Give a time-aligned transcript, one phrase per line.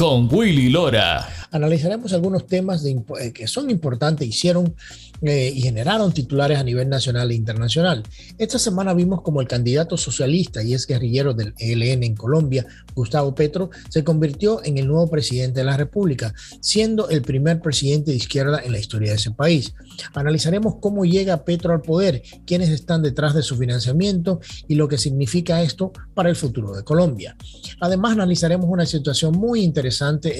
[0.00, 1.28] con Willy Lora.
[1.50, 4.74] Analizaremos algunos temas de, eh, que son importantes, hicieron
[5.20, 8.02] eh, y generaron titulares a nivel nacional e internacional.
[8.38, 12.64] Esta semana vimos como el candidato socialista y es guerrillero del ELN en Colombia,
[12.94, 18.12] Gustavo Petro, se convirtió en el nuevo presidente de la República, siendo el primer presidente
[18.12, 19.74] de izquierda en la historia de ese país.
[20.14, 24.96] Analizaremos cómo llega Petro al poder, quiénes están detrás de su financiamiento y lo que
[24.96, 27.36] significa esto para el futuro de Colombia.
[27.80, 29.89] Además, analizaremos una situación muy interesante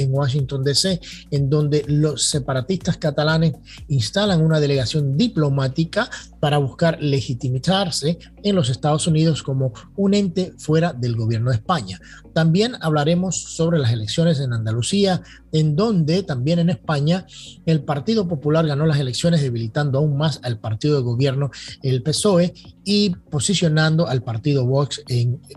[0.00, 3.54] en Washington, D.C., en donde los separatistas catalanes
[3.88, 6.08] instalan una delegación diplomática
[6.40, 12.00] para buscar legitimizarse en los Estados Unidos como un ente fuera del gobierno de España.
[12.32, 17.26] También hablaremos sobre las elecciones en Andalucía, en donde también en España
[17.66, 21.50] el Partido Popular ganó las elecciones debilitando aún más al partido de gobierno,
[21.82, 25.02] el PSOE, y posicionando al partido Vox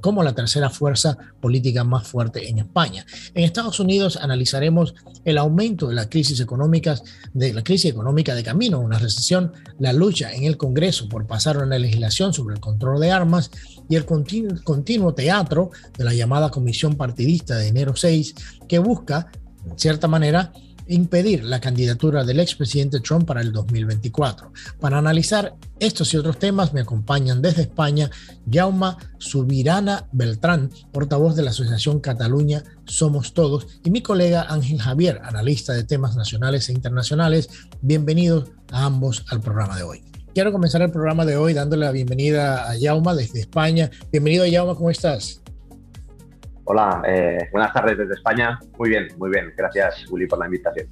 [0.01, 3.05] como la tercera fuerza política más fuerte en España.
[3.33, 4.93] En Estados Unidos analizaremos
[5.25, 6.95] el aumento de la crisis económica,
[7.33, 11.57] de la crisis económica de camino una recesión, la lucha en el Congreso por pasar
[11.57, 13.49] una legislación sobre el control de armas
[13.89, 18.35] y el continuo, teatro de la llamada Comisión Partidista de enero 6
[18.67, 19.31] que busca,
[19.65, 20.51] en cierta manera,
[20.87, 24.51] impedir la candidatura del expresidente Trump para el 2024.
[24.79, 28.09] Para analizar estos y otros temas me acompañan desde España
[28.51, 35.21] Jauma Subirana Beltrán, portavoz de la Asociación Cataluña Somos Todos, y mi colega Ángel Javier,
[35.23, 37.49] analista de temas nacionales e internacionales.
[37.81, 40.12] Bienvenidos a ambos al programa de hoy.
[40.33, 43.91] Quiero comenzar el programa de hoy dándole la bienvenida a Jauma desde España.
[44.11, 45.43] Bienvenido Jauma, ¿cómo estás?
[46.63, 48.59] Hola, eh, buenas tardes desde España.
[48.79, 49.53] Muy bien, muy bien.
[49.55, 50.87] Gracias, Uli, por la invitación.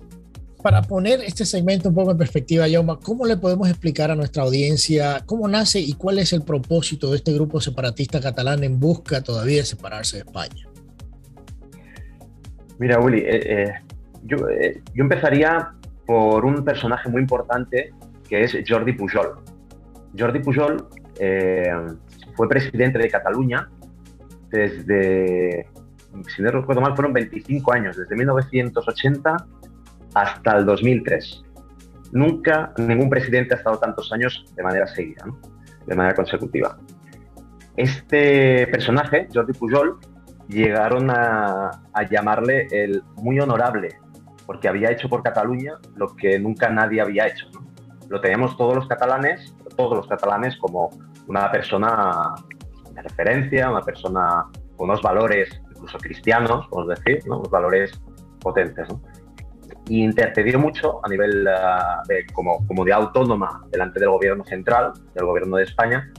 [0.61, 4.43] Para poner este segmento un poco en perspectiva, Yauma, ¿cómo le podemos explicar a nuestra
[4.43, 9.23] audiencia cómo nace y cuál es el propósito de este grupo separatista catalán en busca
[9.23, 10.67] todavía de separarse de España?
[12.77, 13.73] Mira, Uli, eh, eh,
[14.21, 15.71] yo, yo empezaría
[16.05, 17.91] por un personaje muy importante
[18.31, 19.43] que es Jordi Pujol.
[20.17, 20.87] Jordi Pujol
[22.35, 23.69] fue presidente de Cataluña
[24.49, 25.67] desde,
[26.33, 29.35] si no recuerdo mal, fueron 25 años, desde 1980
[30.13, 31.43] hasta el 2003.
[32.13, 35.25] Nunca ningún presidente ha estado tantos años de manera seguida,
[35.85, 36.77] de manera consecutiva.
[37.75, 39.99] Este personaje, Jordi Pujol,
[40.47, 43.89] llegaron a, llamarle el muy honorable,
[44.45, 47.49] porque había hecho por Cataluña lo que nunca nadie había hecho.
[48.11, 50.89] Lo tenemos todos los catalanes, todos los catalanes como
[51.27, 52.35] una persona
[52.93, 58.01] de referencia, una persona con unos valores incluso cristianos, podemos decir, unos valores
[58.41, 58.85] potentes.
[59.87, 65.25] Y intercedió mucho a nivel ah, de, como, de autónoma delante del gobierno central, del
[65.25, 66.11] gobierno de España,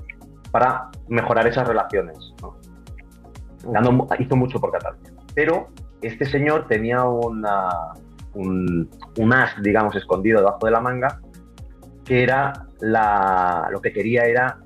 [0.51, 2.17] para mejorar esas relaciones.
[4.19, 5.13] hizo mucho por Cataluña.
[5.35, 5.69] Pero
[6.01, 7.69] este señor tenía una,
[8.33, 8.89] un,
[9.19, 11.21] un, as, digamos, escondido debajo de la manga,
[12.05, 14.59] que era lo que quería era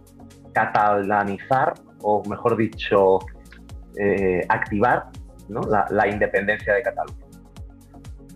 [0.53, 3.19] catalanizar o mejor dicho,
[3.99, 5.07] eh, activar
[5.91, 7.27] la, independencia de Cataluña.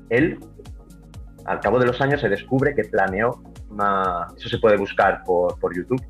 [0.08, 0.38] Él,
[1.44, 3.42] al cabo de los años, se descubre que planeó,
[4.36, 6.02] eso se puede buscar por, YouTube,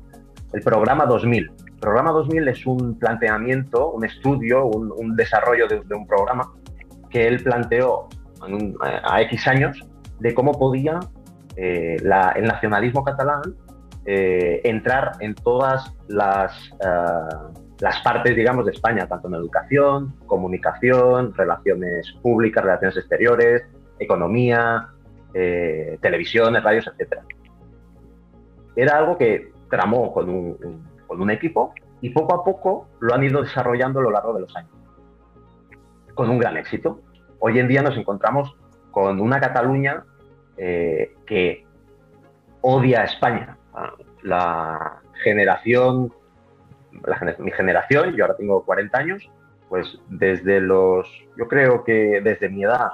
[0.53, 1.51] el programa 2000.
[1.65, 6.51] El programa 2000 es un planteamiento, un estudio, un, desarrollo de, un programa
[7.09, 8.09] que él planteó
[8.81, 9.79] a X años
[10.19, 10.99] de cómo podía
[11.61, 13.41] eh, el nacionalismo catalán
[14.03, 21.35] eh, entrar en todas las, eh, las partes, digamos, de España, tanto en educación, comunicación,
[21.35, 23.63] relaciones públicas, relaciones exteriores,
[23.99, 24.87] economía,
[25.35, 27.19] eh, televisiones, radios, etc.
[28.75, 33.23] Era algo que tramó con un, con un equipo y poco a poco lo han
[33.23, 34.71] ido desarrollando a lo largo de los años,
[36.15, 37.01] con un gran éxito.
[37.37, 38.55] Hoy en día nos encontramos
[38.89, 40.05] con una Cataluña
[40.57, 41.65] que
[42.61, 43.57] odia a España,
[44.23, 46.13] la generación,
[47.39, 49.29] mi generación, yo ahora tengo 40 años,
[49.69, 51.07] pues desde los,
[51.37, 52.91] yo creo que desde mi edad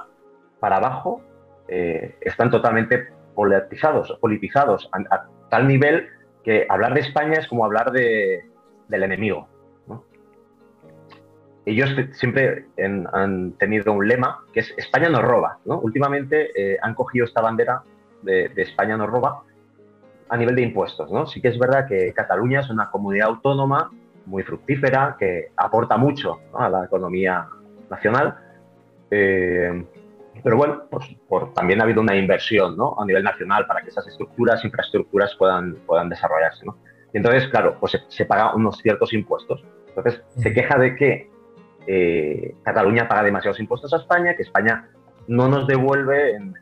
[0.60, 1.22] para abajo,
[1.68, 6.08] eh, están totalmente politizados, politizados a, tal nivel
[6.44, 8.44] que hablar de España es como hablar de,
[8.88, 9.48] del enemigo.
[11.68, 12.64] Ellos siempre
[13.12, 15.58] han tenido un lema que es España nos roba.
[15.66, 17.82] Últimamente eh, han cogido esta bandera
[18.22, 19.42] de, España nos roba
[20.30, 21.12] a nivel de impuestos.
[21.12, 21.26] ¿no?
[21.26, 23.90] Sí que es verdad que Cataluña es una comunidad autónoma
[24.24, 27.46] muy fructífera, que aporta mucho a la economía
[27.90, 28.34] nacional.
[29.10, 29.84] Eh,
[30.42, 31.04] pero bueno, pues
[31.54, 36.08] también ha habido una inversión a nivel nacional para que esas estructuras, infraestructuras puedan, puedan
[36.08, 36.64] desarrollarse.
[37.12, 39.62] Y entonces, claro, pues se, se pagan unos ciertos impuestos.
[39.88, 41.37] Entonces, se queja de que
[41.86, 44.88] eh, Cataluña paga demasiados impuestos a España, que España
[45.26, 46.54] no nos devuelve en,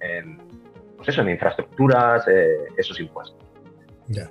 [0.96, 3.38] pues eso, en infraestructuras eh, esos impuestos.
[4.08, 4.30] Ya.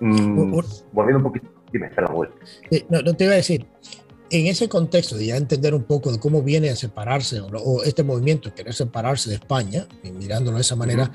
[0.00, 0.60] Mm,
[0.92, 2.30] volviendo un poquito, dime, perdón,
[2.88, 3.66] no, no te iba a decir,
[4.30, 8.02] en ese contexto de ya entender un poco de cómo viene a separarse o, este
[8.02, 11.10] movimiento, querer separarse de España, y mirándolo de esa manera,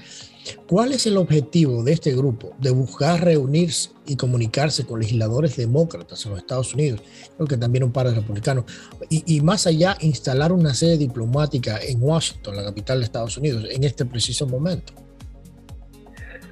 [0.67, 6.25] ¿cuál es el objetivo de este grupo de buscar reunirse y comunicarse con legisladores demócratas
[6.25, 7.01] en los Estados Unidos?
[7.35, 8.65] Creo que también un par de republicanos,
[9.09, 13.83] y, más allá instalar una sede diplomática en Washington, la capital de Estados Unidos, en
[13.83, 14.93] este preciso momento.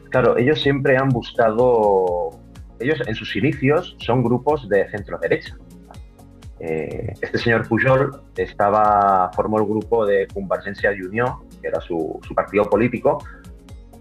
[0.09, 2.39] Claro, ellos siempre han buscado,
[2.79, 5.57] ellos en sus inicios son grupos de centro derecha
[6.63, 12.65] eh, este señor Pujol estaba, formó el grupo de Convergencia Unión, que era su, partido
[12.65, 13.17] político,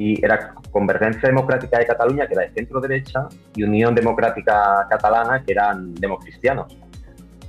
[0.00, 5.44] y era Convergencia Democrática de Cataluña, que era de centro derecha, y Unión Democrática Catalana,
[5.44, 6.75] que eran democristianos.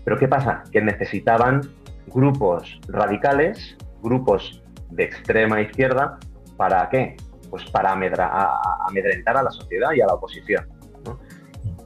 [0.04, 0.64] Pero ¿qué pasa?
[0.70, 1.62] Que necesitaban
[2.08, 6.20] grupos radicales, grupos de extrema izquierda,
[6.58, 7.16] ¿para qué?
[7.50, 10.68] Pues para amedrentar a la sociedad y a la oposición.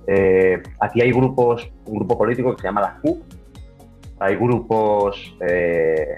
[0.08, 3.24] Eh, aquí hay grupos, un grupo político que se llama la Q,
[4.20, 6.18] hay grupos eh,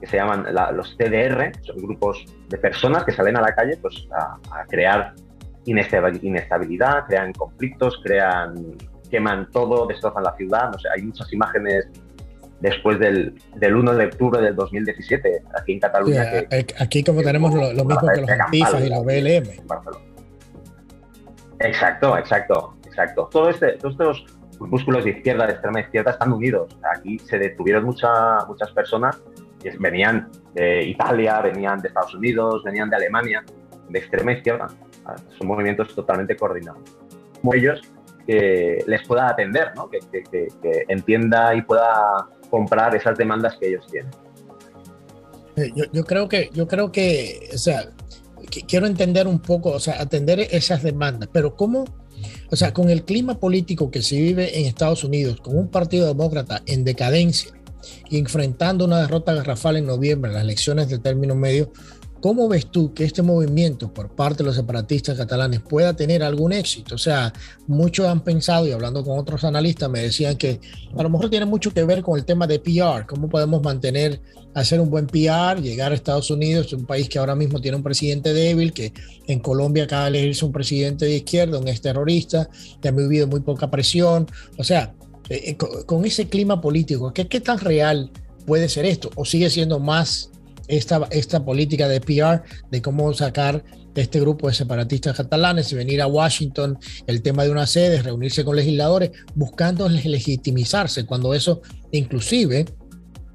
[0.00, 4.08] que se llaman los TDR, son grupos de personas que salen a la calle pues,
[4.12, 5.14] a, crear
[5.66, 8.54] inestabilidad, crean conflictos, crean,
[9.10, 10.70] queman todo, destrozan la ciudad.
[10.72, 11.88] No sé, hay muchas imágenes
[12.60, 16.24] después del, 1 de octubre del 2017 aquí en Cataluña.
[16.78, 19.48] aquí como tenemos lo, mismo que los antifas y los BLM.
[21.60, 22.74] Exacto, exacto.
[22.90, 23.28] Exacto.
[23.30, 24.26] Todo este, todos estos
[24.58, 26.76] grupúsculos de izquierda, de extrema izquierda, están unidos.
[26.96, 29.20] Aquí se detuvieron muchas muchas personas
[29.62, 33.44] que venían de Italia, venían de Estados Unidos, venían de Alemania,
[33.88, 34.68] de extrema izquierda.
[35.04, 36.82] Ah, son movimientos totalmente coordinados.
[37.40, 37.80] Como ellos
[38.26, 39.88] que les pueda atender, ¿no?
[39.90, 40.00] que,
[40.88, 44.10] entienda y pueda comprar esas demandas que ellos tienen.
[45.56, 47.90] Eh, yo, creo que, yo creo que, o sea,
[48.68, 51.84] quiero entender un poco, o sea, atender esas demandas, pero ¿cómo,
[52.50, 56.06] o sea, con el clima político que se vive en Estados Unidos, con un partido
[56.06, 57.52] demócrata en decadencia
[58.08, 61.72] y enfrentando una derrota garrafal en noviembre en las elecciones de término medio,
[62.20, 66.52] ¿Cómo ves tú que este movimiento por parte de los separatistas catalanes pueda tener algún
[66.52, 66.94] éxito?
[66.94, 67.32] O sea,
[67.66, 70.60] muchos han pensado, y hablando con otros analistas, me decían que
[70.94, 74.20] a lo mejor tiene mucho que ver con el tema de PR, cómo podemos mantener,
[74.54, 77.82] hacer un buen PR, llegar a Estados Unidos, un país que ahora mismo tiene un
[77.82, 78.92] presidente débil, que
[79.26, 82.50] en Colombia acaba de elegirse un presidente de izquierda, un ex terrorista,
[82.82, 84.26] que ha vivido muy poca presión.
[84.58, 84.94] O sea,
[85.30, 88.10] eh, con, ese clima político, ¿qué, ¿qué tan real
[88.46, 89.10] puede ser esto?
[89.14, 90.30] ¿O sigue siendo más
[90.68, 93.62] esta, esta política de PR de cómo sacar
[93.94, 98.44] este grupo de separatistas catalanes y venir a Washington, el tema de una sede, reunirse
[98.44, 102.66] con legisladores, buscando legitimizarse, cuando eso inclusive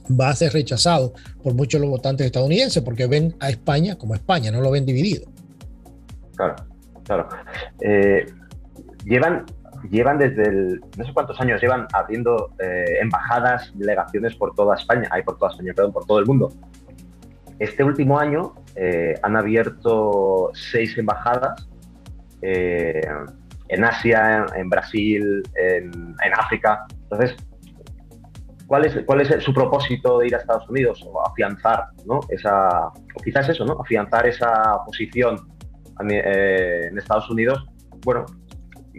[0.10, 4.16] va a ser rechazado por muchos de los votantes estadounidenses, porque ven a España como
[4.16, 5.26] España, no lo ven dividido.
[6.36, 6.56] Claro,
[7.04, 7.30] claro.
[7.82, 8.26] Eh,
[9.06, 9.46] llevan,
[9.90, 15.08] llevan desde el, no sé cuántos años llevan abriendo eh, embajadas, delegaciones por toda España,
[15.12, 16.52] hay por toda España, perdón, por todo el mundo.
[17.60, 21.70] Este último año eh, han abierto seis embajadas
[22.42, 23.02] eh,
[23.70, 26.86] en Asia, en, Brasil, en, África.
[27.04, 27.36] Entonces,
[28.68, 31.04] ¿cuál es, ¿cuál es su propósito de ir a Estados Unidos?
[31.08, 32.20] O afianzar, ¿no?
[32.30, 33.80] Esa, o quizás eso, ¿no?
[33.80, 35.56] Afianzar esa posición
[36.10, 37.66] eh, en Estados Unidos.
[38.04, 38.26] Bueno,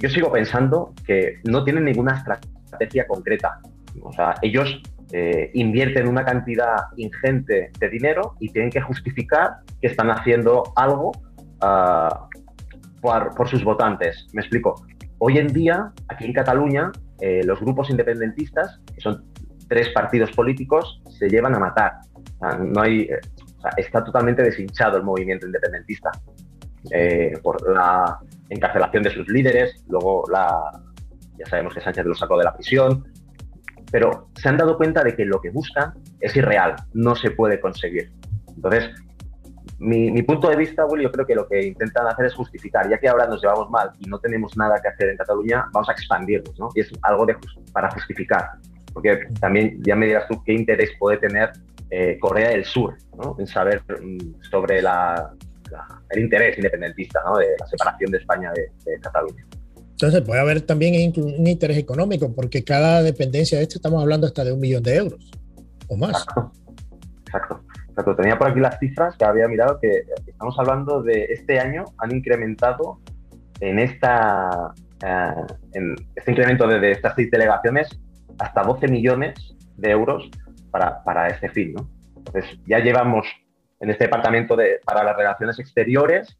[0.00, 3.60] yo sigo pensando que no tienen ninguna estrategia concreta.
[4.02, 9.86] O sea, ellos eh, invierten una cantidad ingente de dinero y tienen que justificar que
[9.86, 11.12] están haciendo algo
[11.60, 12.28] ah,
[13.00, 14.26] por, sus votantes.
[14.32, 14.74] Me explico.
[15.18, 19.24] Hoy en día, aquí en Cataluña, eh, los grupos independentistas, que son
[19.68, 21.92] tres partidos políticos, se llevan a matar.
[22.60, 23.20] no hay, eh,
[23.78, 26.10] está totalmente deshinchado el movimiento independentista
[27.42, 30.70] por la encarcelación de sus líderes, luego la,
[31.38, 33.04] ya sabemos que Sánchez lo sacó de la prisión,
[33.90, 37.60] pero se han dado cuenta de que lo que buscan es irreal, no se puede
[37.60, 38.10] conseguir.
[38.54, 38.90] Entonces,
[39.78, 42.98] mi, punto de vista, Willy, yo creo que lo que intentan hacer es justificar, ya
[42.98, 45.92] que ahora nos llevamos mal y no tenemos nada que hacer en Cataluña, vamos a
[45.92, 46.70] expandirnos, ¿no?
[46.74, 47.36] Y es algo de,
[47.72, 48.52] para justificar,
[48.94, 51.52] porque también ya me dirás tú qué interés puede tener
[51.90, 53.36] eh, Corea del Sur, ¿no?
[53.38, 55.30] En saber mm, sobre la,
[56.10, 57.38] el interés independentista, ¿no?
[57.38, 59.46] De la separación de España de, Cataluña.
[59.90, 64.44] Entonces puede haber también un interés económico, porque cada dependencia de esto estamos hablando hasta
[64.44, 65.30] de un millón de euros
[65.88, 66.10] o más.
[66.10, 66.52] Exacto.
[67.26, 67.66] Exacto
[68.16, 72.14] tenía por aquí las cifras que había mirado que estamos hablando de este año han
[72.14, 73.00] incrementado
[73.60, 75.30] en esta eh,
[75.72, 77.88] en este incremento de, estas seis delegaciones
[78.38, 80.30] hasta 12 millones de euros
[80.70, 81.74] para, para este fin.
[81.74, 81.88] ¿no?
[82.16, 83.26] Entonces ya llevamos
[83.80, 86.36] en este departamento de, para las relaciones exteriores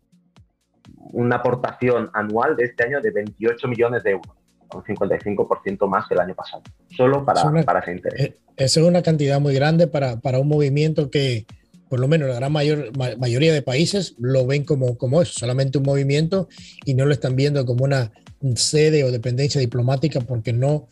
[1.13, 4.37] una aportación anual de este año de 28 millones de euros
[4.75, 6.63] un 55% más que el año pasado,
[6.97, 8.21] solo para, para ese interés.
[8.21, 11.47] Eh, esa es una cantidad muy grande para, para, un movimiento que,
[11.89, 15.79] por lo menos la gran mayor, mayoría de países lo ven como, como eso, solamente
[15.79, 16.49] un movimiento
[16.85, 18.13] y no lo están viendo como una
[18.55, 20.89] sede o dependencia diplomática porque no,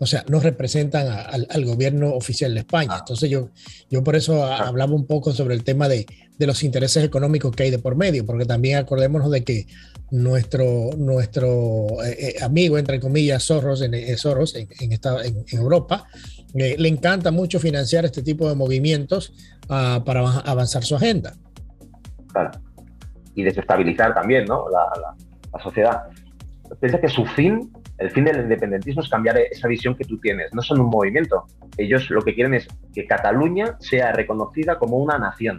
[0.00, 2.90] o sea, no representan al, gobierno oficial de España.
[2.92, 2.98] Ah.
[3.00, 3.50] Entonces yo,
[3.90, 4.68] yo por eso ah.
[4.68, 6.06] hablaba un poco sobre el tema de,
[6.38, 9.66] de, los intereses económicos que hay de por medio, porque también acordémonos de que
[10.10, 16.06] nuestro, nuestro eh, eh, amigo, entre comillas, Soros en, eh, Soros, en, en, en Europa,
[16.54, 19.32] le encanta mucho financiar este tipo de movimientos
[19.68, 21.34] ah, para avanzar su agenda.
[22.32, 22.50] Claro.
[23.34, 24.68] Y desestabilizar también ¿no?
[24.70, 26.04] la, la, sociedad.
[26.80, 30.54] Piensa que su fin, el fin del independentismo es cambiar esa visión que tú tienes.
[30.54, 31.46] No son un movimiento.
[31.76, 35.58] Ellos lo que quieren es que Cataluña sea reconocida como una nación.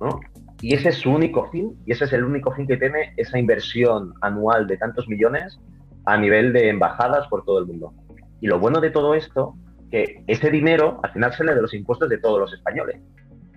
[0.00, 0.20] ¿no?
[0.60, 3.38] Y ese es su único fin, y ese es el único fin que tiene esa
[3.38, 5.60] inversión anual de tantos millones
[6.06, 7.92] a nivel de embajadas por todo el mundo.
[8.40, 9.54] Y lo bueno de todo esto,
[9.90, 12.96] que ese dinero al final sale de los impuestos de todos los españoles.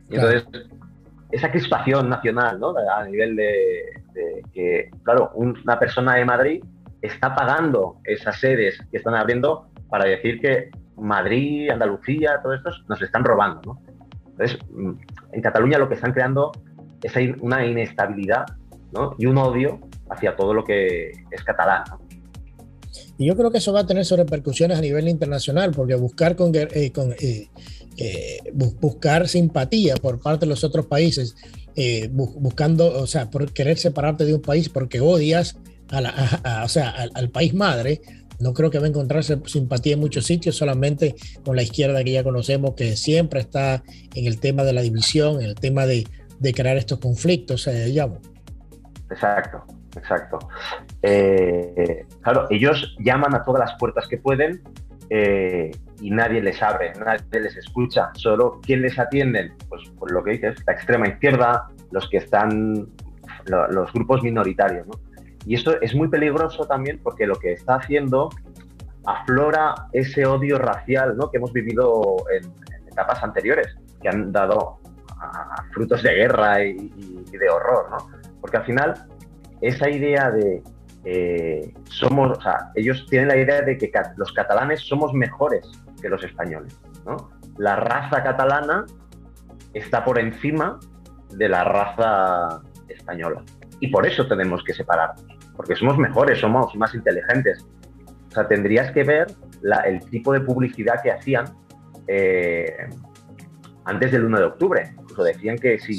[0.10, 0.46] Y entonces,
[1.32, 2.74] esa crispación nacional, ¿no?
[2.77, 3.84] A nivel de,
[4.54, 6.63] que, claro, una persona de Madrid
[7.01, 13.01] está pagando esas sedes que están abriendo para decir que Madrid, Andalucía, todo esto nos
[13.01, 13.82] están robando, ¿no?
[14.32, 14.92] Entonces, mm,
[15.34, 16.51] en Cataluña lo que están creando
[17.01, 18.46] es una inestabilidad
[19.18, 21.84] y un odio hacia todo lo que es catalán.
[23.18, 26.36] Y yo creo que eso va a tener sus repercusiones a nivel internacional, porque buscar,
[26.36, 27.48] con, eh, eh,
[27.98, 31.36] eh, buscar simpatía por parte de los otros países,
[32.12, 37.12] buscando, o sea, por querer separarte de un país porque odias a o sea, al,
[37.13, 38.01] al, país madre,
[38.39, 42.12] no creo que va a encontrarse simpatía en muchos sitios, solamente con la izquierda que
[42.12, 46.05] ya conocemos, que siempre está en el tema de la división, en el tema de,
[46.39, 48.19] de crear estos conflictos, eh, llamo.
[49.10, 49.63] Exacto,
[49.96, 50.39] exacto.
[51.01, 54.62] Eh, claro, ellos llaman a todas las puertas que pueden
[55.10, 58.12] eh, y nadie les abre, nadie les escucha.
[58.13, 59.54] Solo ¿quién les atienden?
[59.70, 62.88] Pues por lo que dices, la extrema izquierda, los que están,
[63.46, 64.88] los grupos minoritarios.
[64.88, 64.94] ¿no?
[65.46, 68.30] Y eso es muy peligroso también porque lo que está haciendo
[69.06, 71.32] aflora ese odio racial ¿no?
[71.32, 72.51] que hemos vivido en
[72.92, 74.80] etapas anteriores, que han dado
[75.72, 76.75] frutos de guerra y,
[77.32, 77.98] de horror, ¿no?
[78.39, 78.94] Porque al final,
[79.62, 80.62] esa idea de
[81.06, 85.68] eh, somos, o sea, ellos tienen la idea de que los catalanes somos mejores
[86.01, 87.32] que los españoles, ¿no?
[87.58, 88.86] La raza catalana
[89.74, 90.80] está por encima
[91.30, 93.44] de la raza española.
[93.80, 95.25] Y por eso tenemos que separarnos,
[95.56, 97.66] porque somos mejores, somos más inteligentes.
[98.30, 99.27] O sea, tendrías que ver
[99.86, 101.46] el tipo de publicidad que hacían
[102.08, 102.89] eh,
[103.86, 105.96] antes del 1 de octubre decían que si,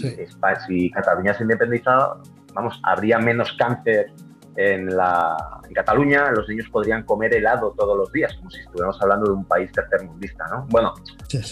[0.67, 2.21] si Cataluña se independizaba,
[2.55, 4.13] vamos, habría menos cáncer
[4.59, 5.37] en, la,
[5.69, 9.33] en Cataluña, los niños podrían comer helado todos los días, como si estuviéramos hablando de
[9.35, 10.67] un país tercermundista, ¿no?
[10.69, 10.95] Bueno,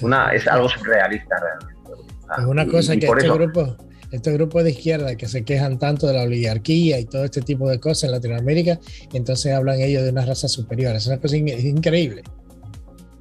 [0.03, 2.03] Una, es algo surrealista realmente.
[2.37, 3.77] Es una cosa que este grupo,
[4.11, 7.69] este grupo de izquierda que se quejan tanto de la oligarquía y todo este tipo
[7.71, 8.81] de cosas en Latinoamérica,
[9.13, 10.97] entonces hablan ellos de una raza superior.
[10.97, 12.25] Es una cosa increíble.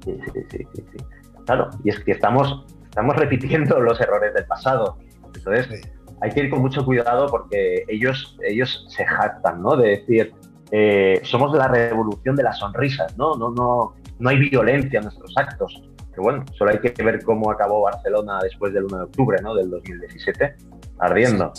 [0.04, 1.04] Sí, sí, sí, sí,
[1.44, 4.98] Claro, y es que estamos estamos repitiendo los errores del pasado.
[5.32, 5.80] Entonces,
[6.20, 9.76] hay que ir con mucho cuidado porque ellos, ellos se jactan, ¿no?
[9.76, 10.32] De decir,
[10.70, 13.34] eh, somos la revolución de las sonrisas, ¿no?
[13.36, 15.82] No, no, no hay violencia en nuestros actos.
[16.10, 19.54] Pero bueno, solo hay que ver cómo acabó Barcelona después del 1 de octubre, ¿no?
[19.54, 20.54] Del 2017,
[20.98, 21.52] ardiendo.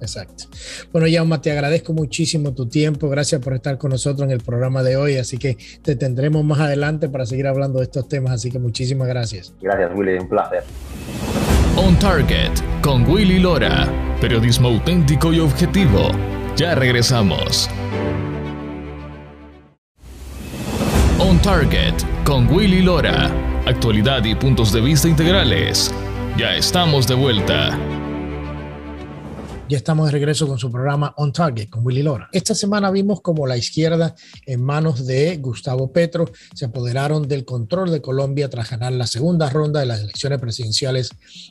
[0.00, 0.44] Exacto.
[0.92, 3.08] Bueno, Jaume, te agradezco muchísimo tu tiempo.
[3.08, 5.16] Gracias por estar con nosotros en el programa de hoy.
[5.16, 8.32] Así que te tendremos más adelante para seguir hablando de estos temas.
[8.32, 9.54] Así que muchísimas gracias.
[9.60, 10.18] Gracias, Willy.
[10.18, 10.64] Un placer.
[11.76, 12.52] On Target
[12.82, 13.88] con Willy Lora.
[14.20, 16.10] Periodismo auténtico y objetivo.
[16.54, 17.68] Ya regresamos.
[21.18, 23.30] On Target con Willy Lora.
[23.66, 25.94] Actualidad y puntos de vista integrales.
[26.36, 27.78] Ya estamos de vuelta.
[29.72, 32.28] Ya estamos de regreso con su programa On Target con Willy Lora.
[32.30, 34.14] Esta semana vimos como la izquierda
[34.44, 39.48] en manos de Gustavo Petro se apoderaron del control de Colombia tras ganar la segunda
[39.48, 41.08] ronda de las elecciones presidenciales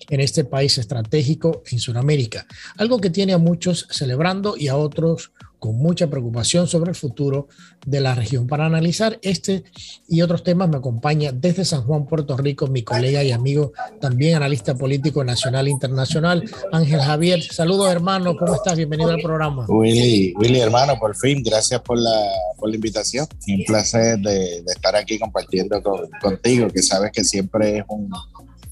[0.07, 2.45] en este país estratégico en Sudamérica.
[2.77, 5.31] Algo que tiene a muchos celebrando y a otros
[5.61, 7.47] con mucha preocupación sobre el futuro
[7.85, 8.47] de la región.
[8.47, 9.63] Para analizar este
[10.07, 14.37] y otros temas me acompaña desde San Juan, Puerto Rico, mi colega y amigo, también
[14.37, 17.43] analista político nacional e internacional, Ángel Javier.
[17.43, 18.75] Saludos hermano, ¿cómo estás?
[18.75, 19.67] Bienvenido al programa.
[19.69, 22.19] Willy, Willy hermano, por fin, gracias por la,
[22.57, 23.27] por la invitación.
[23.47, 25.79] Un placer de, estar aquí compartiendo
[26.19, 28.09] contigo, que sabes que siempre es un,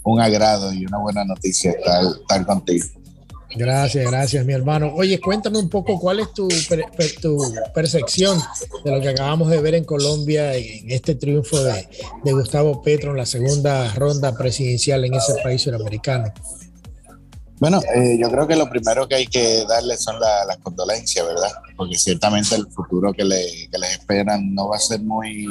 [0.05, 2.87] un agrado y una buena noticia estar, estar contigo.
[3.55, 4.91] Gracias, gracias, mi hermano.
[4.93, 6.47] Oye, cuéntame un poco cuál es tu,
[7.21, 7.37] tu
[7.73, 8.39] percepción
[8.83, 11.87] de lo que acabamos de ver en Colombia en este triunfo de,
[12.23, 16.31] de Gustavo Petro en la segunda ronda presidencial en ese país suramericano.
[17.59, 21.51] Bueno, eh, yo creo que lo primero que hay que darle son las condolencias, ¿verdad?
[21.75, 25.47] Porque ciertamente el futuro que, le, que les esperan no va a ser muy,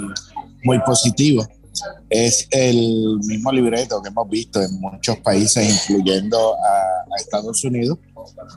[0.65, 1.47] muy positivo
[2.09, 7.99] es el mismo libreto que hemos visto en muchos países, incluyendo a, Estados Unidos.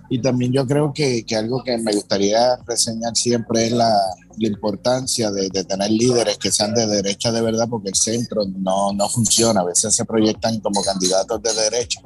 [0.09, 3.91] Y también yo creo que, que, algo que me gustaría reseñar siempre es la,
[4.37, 8.43] la importancia de, de, tener líderes que sean de derecha de verdad, porque el centro
[8.45, 9.61] no, no funciona.
[9.61, 12.01] A veces se proyectan como candidatos de derecha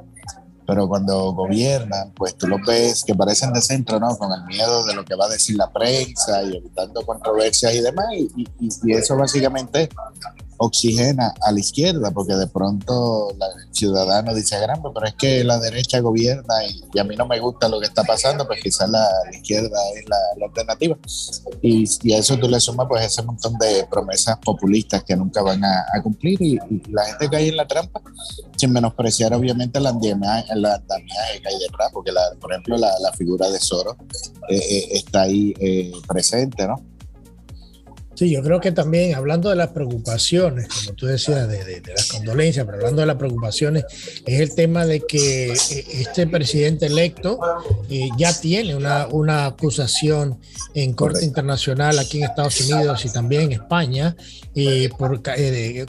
[0.66, 4.16] pero cuando gobiernan, pues tú los ves que parecen de centro, ¿no?
[4.18, 7.80] Con el miedo de lo que va a decir la prensa y evitando controversias y
[7.80, 8.06] demás.
[8.12, 9.88] Y, y, y eso básicamente
[10.58, 15.58] oxigena a la izquierda, porque de pronto el ciudadano dice, grande, pero es que la
[15.58, 19.06] derecha gobierna y, a mí no me gusta lo que está pasando, pues quizás la,
[19.32, 20.96] izquierda es la, alternativa.
[21.62, 25.42] Y, y, a eso tú le sumas pues ese montón de promesas populistas que nunca
[25.42, 26.58] van a, cumplir y,
[26.90, 28.00] la gente cae en la trampa,
[28.56, 33.58] sin menospreciar obviamente el andamiaje, que hay detrás, porque la, por ejemplo la, figura de
[33.58, 33.96] Soros
[34.48, 36.76] eh, eh, está ahí eh, presente, ¿no?
[38.16, 42.64] Sí, yo creo que también hablando de las preocupaciones, como tú decías, de, las condolencias,
[42.64, 43.84] pero hablando de las preocupaciones,
[44.24, 47.38] es el tema de que eh, este presidente electo
[47.90, 50.38] eh, ya tiene una, una acusación
[50.72, 54.16] en Corte Internacional aquí en Estados Unidos y también en España
[54.54, 55.20] eh, por,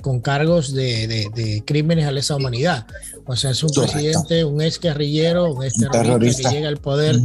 [0.02, 2.88] con cargos de, crímenes a lesa humanidad.
[3.26, 7.16] O sea, es un presidente, un ex guerrillero, un ex terrorista, que llega al poder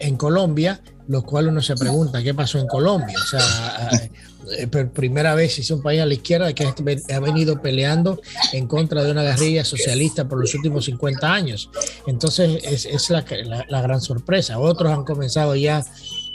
[0.00, 3.16] en Colombia, lo cual uno se pregunta, ¿qué pasó en Colombia?
[3.22, 4.10] O sea,
[4.52, 6.64] eh, primera vez es un país a la izquierda que
[7.12, 8.20] ha venido peleando
[8.52, 11.70] en contra de una guerrilla socialista por los últimos 50 años.
[12.06, 13.24] Entonces es, la,
[13.68, 14.58] la, gran sorpresa.
[14.58, 15.84] Otros han comenzado ya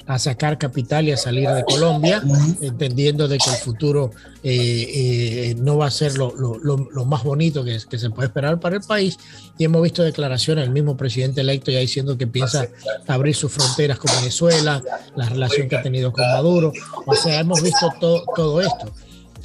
[0.09, 2.23] a sacar capital y a salir de Colombia,
[2.61, 4.09] entendiendo de que el futuro
[4.41, 8.77] eh, eh, no va a ser lo, más bonito que, que, se puede esperar para
[8.77, 9.19] el país.
[9.59, 12.69] Y hemos visto declaraciones del mismo presidente electo ya diciendo que piensa
[13.05, 14.81] abrir sus fronteras con Venezuela,
[15.15, 16.73] la relación que ha tenido con Maduro.
[17.05, 18.91] O sea, hemos visto todo esto.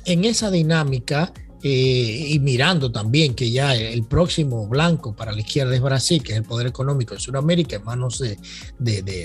[0.06, 1.30] En esa dinámica,
[1.66, 6.32] eh, y mirando también que ya el próximo blanco para la izquierda es Brasil, que
[6.32, 8.36] es el poder económico de Sudamérica, en manos de,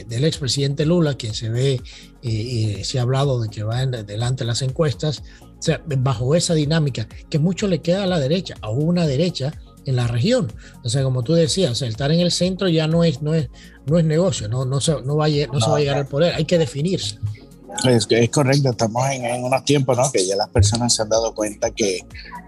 [0.07, 1.81] del expresidente Lula, quien se ve,
[2.23, 6.53] eh, se ha hablado de que va en, delante las encuestas, o sea, bajo esa
[6.53, 9.51] dinámica, que mucho le queda a la derecha, a una derecha
[9.85, 10.49] en la región.
[10.85, 13.49] O sea, como tú decías, el estar en el centro ya no es, no es,
[13.85, 16.07] no es negocio, no, no, se, no, va a, no se va a llegar al
[16.07, 17.19] poder, hay que definirse.
[17.85, 20.11] Es, es correcto, estamos en, unos tiempos ¿no?
[20.11, 21.99] que ya las personas se han dado cuenta que,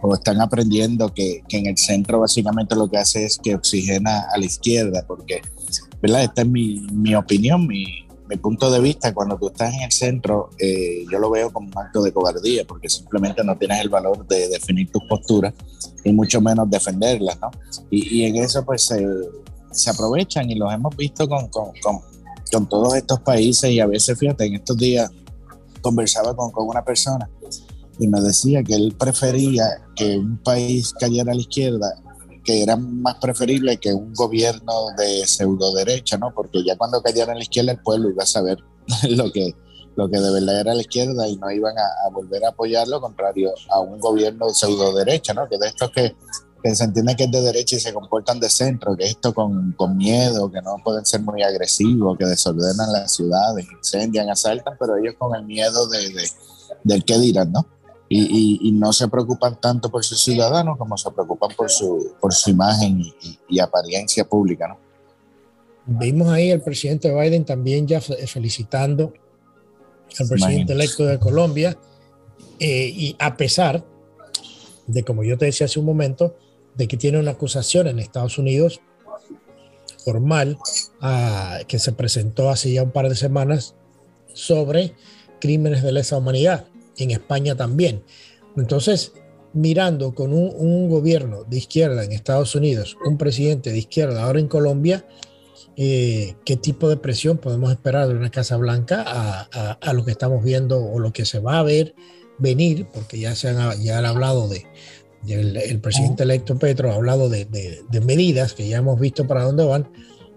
[0.01, 4.27] o están aprendiendo que, que, en el centro básicamente lo que hace es que oxigena
[4.33, 5.41] a la izquierda, porque,
[6.01, 6.23] ¿verdad?
[6.23, 7.85] Esta es mi, mi opinión, mi,
[8.27, 9.13] mi, punto de vista.
[9.13, 12.65] Cuando tú estás en el centro, eh, yo lo veo como un acto de cobardía,
[12.65, 15.53] porque simplemente no tienes el valor de definir tus posturas
[16.03, 17.51] y mucho menos defenderlas, ¿no?
[17.89, 19.05] Y, y en eso, pues se,
[19.71, 21.49] se aprovechan y los hemos visto con
[22.51, 25.09] con todos estos países y a veces, fíjate, en estos días
[25.81, 27.29] conversaba con, con una persona
[27.99, 29.63] y me decía que él prefería
[29.95, 32.01] que un país cayera a la izquierda,
[32.43, 36.33] que era más preferible que un gobierno de pseudo derecha, ¿no?
[36.33, 38.57] Porque ya cuando cayera a la izquierda el pueblo iba a saber
[39.09, 39.53] lo que,
[39.95, 42.87] lo que de verdad era la izquierda y no iban a, a volver a apoyar
[42.87, 45.47] lo contrario a un gobierno de pseudo derecha, ¿no?
[45.47, 46.15] Que de estos que
[46.61, 49.71] que se entiende que es de derecha y se comportan de centro, que esto con,
[49.73, 54.97] con, miedo, que no pueden ser muy agresivos, que desordenan las ciudades, incendian, asaltan, pero
[54.97, 56.29] ellos con el miedo de, de
[56.83, 57.65] del qué dirán, ¿no?
[58.13, 62.33] Y, y, no se preocupan tanto por sus ciudadanos como se preocupan por su, por
[62.33, 64.77] su imagen y, y apariencia pública, ¿no?
[65.85, 69.13] Vimos ahí al presidente Biden también ya felicitando
[70.19, 71.77] al presidente electo de Colombia,
[72.59, 73.83] eh, y a pesar
[74.87, 76.35] de, como yo te decía hace un momento,
[76.75, 78.81] de que tiene una acusación en Estados Unidos
[80.03, 80.57] formal
[80.99, 83.75] ah, que se presentó hace ya un par de semanas
[84.33, 84.95] sobre
[85.39, 86.65] crímenes de lesa humanidad,
[86.97, 88.03] en España también.
[88.55, 89.13] Entonces,
[89.53, 94.47] mirando con un, gobierno de izquierda en Estados Unidos, un presidente de izquierda ahora en
[94.47, 95.05] Colombia,
[95.77, 100.43] eh, qué tipo de presión podemos esperar de una Casa Blanca a, lo que estamos
[100.43, 101.95] viendo o lo que se va a ver
[102.37, 104.65] venir, porque ya se han, ya han hablado de,
[105.27, 107.47] el, presidente electo Petro ha hablado de,
[108.03, 109.87] medidas que ya hemos visto para dónde van,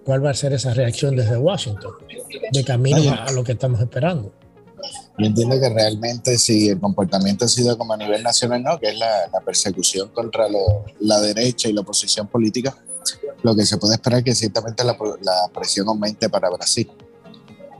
[0.04, 1.92] cuál va a ser esa reacción desde Washington,
[2.52, 4.32] de camino a, lo que estamos esperando.
[5.16, 8.78] Yo entiendo que realmente si el comportamiento ha sido como a nivel nacional, ¿no?
[8.78, 10.46] que es la, persecución contra
[11.00, 12.76] la derecha y la oposición política,
[13.42, 16.90] lo que se puede esperar es que ciertamente la, la presión aumente para Brasil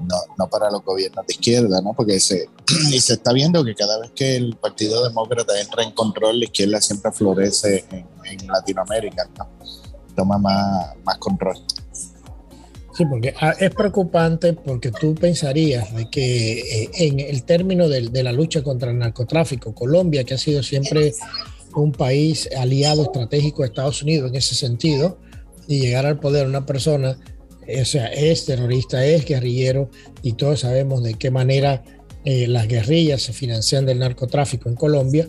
[0.00, 1.94] no, no para los gobiernos de izquierda, ¿no?
[1.94, 2.48] Porque se,
[2.90, 6.44] y se está viendo que cada vez que el Partido Demócrata entra en control, la
[6.44, 9.48] izquierda siempre florece en, Latinoamérica, ¿no?
[10.16, 11.56] Toma más, más control.
[12.96, 18.32] Sí, porque ah, es preocupante porque tú pensarías que eh, en el término de, la
[18.32, 21.12] lucha contra el narcotráfico, Colombia, que ha sido siempre
[21.74, 25.18] un país aliado estratégico de Estados Unidos en ese sentido,
[25.66, 27.18] y llegar al poder una persona
[27.80, 29.90] o sea, es terrorista, es guerrillero
[30.22, 31.82] y todos sabemos de qué manera
[32.26, 35.28] eh, las guerrillas se financian del narcotráfico en Colombia.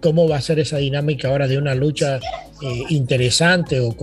[0.00, 3.96] ¿Cómo va a ser esa dinámica ahora de una lucha eh, interesante o,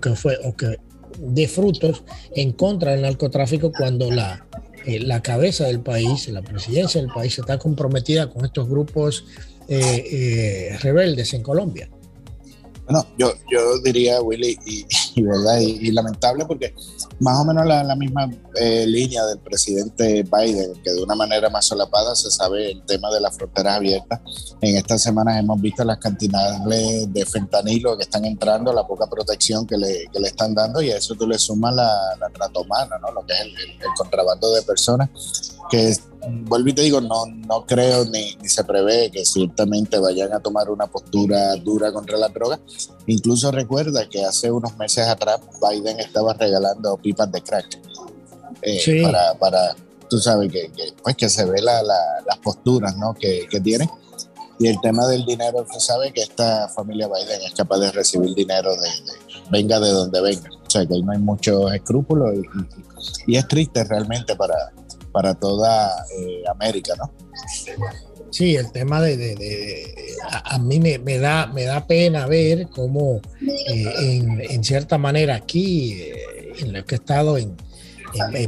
[0.00, 0.78] que fue o que
[1.18, 4.46] de frutos en contra del narcotráfico cuando la,
[4.86, 9.24] eh, la cabeza del país, la presidencia del país está comprometida con estos grupos
[10.80, 11.88] rebeldes en Colombia?
[12.90, 16.74] Bueno, yo, yo diría, Willy, y, verdad, y, lamentable porque
[17.20, 21.66] más o menos la, misma eh, línea del presidente Biden, que de una manera más
[21.66, 24.20] solapada se sabe el tema de las fronteras abiertas.
[24.60, 29.66] En estas semanas hemos visto las cantidades de fentanilo que están entrando, la poca protección
[29.68, 32.58] que le, que le están dando, y a eso tú le sumas la, la trata
[32.58, 33.12] humana, ¿no?
[33.12, 35.08] lo que es el, el contrabando de personas,
[35.70, 35.94] que
[36.28, 40.40] vuelvo y te digo, no, no creo ni, ni, se prevé que ciertamente vayan a
[40.40, 42.60] tomar una postura dura contra la droga.
[43.06, 47.78] Incluso recuerda que hace unos meses atrás Biden estaba regalando pipas de crack
[48.62, 49.76] eh, para, para,
[50.08, 53.14] tú sabes, que, que, pues que se ve la, las posturas ¿no?
[53.14, 53.88] que, que tiene.
[54.58, 58.34] Y el tema del dinero, se sabe que esta familia Biden es capaz de recibir
[58.34, 58.88] dinero de,
[59.50, 60.50] venga de donde venga.
[60.66, 64.70] O sea, que ahí no hay muchos escrúpulos y, y es triste realmente para,
[65.12, 67.12] para toda eh, América, ¿no?
[68.30, 74.62] Sí, el tema de, a, mí me, da, me da pena ver cómo eh, en,
[74.62, 77.56] cierta manera aquí, eh, en lo que he estado en,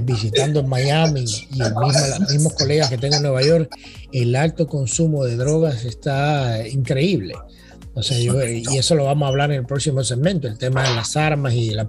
[0.02, 3.74] visitando en Miami y el mismo, los mismos colegas que tengo en Nueva York,
[4.12, 7.34] el alto consumo de drogas está increíble.
[7.94, 10.94] O sea, y eso lo vamos a hablar en el próximo segmento, el tema de
[10.94, 11.86] las armas y, la,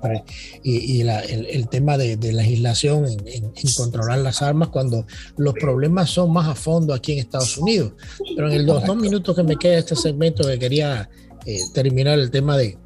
[0.61, 5.05] y, el, tema de, legislación en, controlar las armas cuando
[5.37, 7.93] los problemas son más a fondo aquí en Estados Unidos.
[8.35, 11.09] Pero en el dos, dos minutos que me queda este segmento que quería
[11.45, 12.77] eh, terminar el tema de,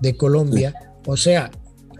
[0.00, 0.74] de Colombia,
[1.06, 1.50] o sea,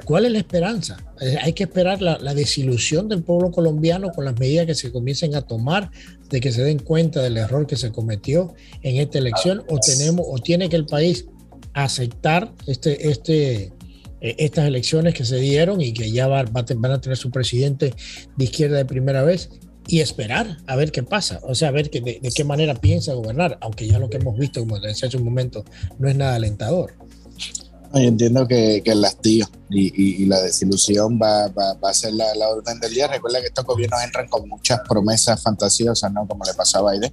[0.06, 0.98] ¿Cuál es la esperanza?
[1.20, 5.34] Eh, hay que esperar la, desilusión del pueblo colombiano con las medidas que se comiencen
[5.34, 5.90] a tomar,
[6.30, 10.26] de que se den cuenta del error que se cometió en esta elección, o tenemos,
[10.28, 11.26] o tiene que el país
[11.74, 13.72] aceptar este, este,
[14.20, 16.64] eh, estas elecciones que se dieron y que ya van a
[17.00, 17.94] tener su presidente
[18.36, 19.50] de izquierda de primera vez
[19.88, 23.58] y esperar a ver qué pasa, o sea, a ver de, qué manera piensa gobernar,
[23.60, 25.64] aunque ya lo que hemos visto, como decía hace un momento,
[25.98, 26.94] no es nada alentador.
[27.98, 33.08] Yo entiendo que, el hastío y, la desilusión va, a ser la, orden del día.
[33.08, 36.26] Recuerda que estos gobiernos entran con muchas promesas fantasiosas, ¿no?
[36.26, 37.12] Como le pasó a Biden.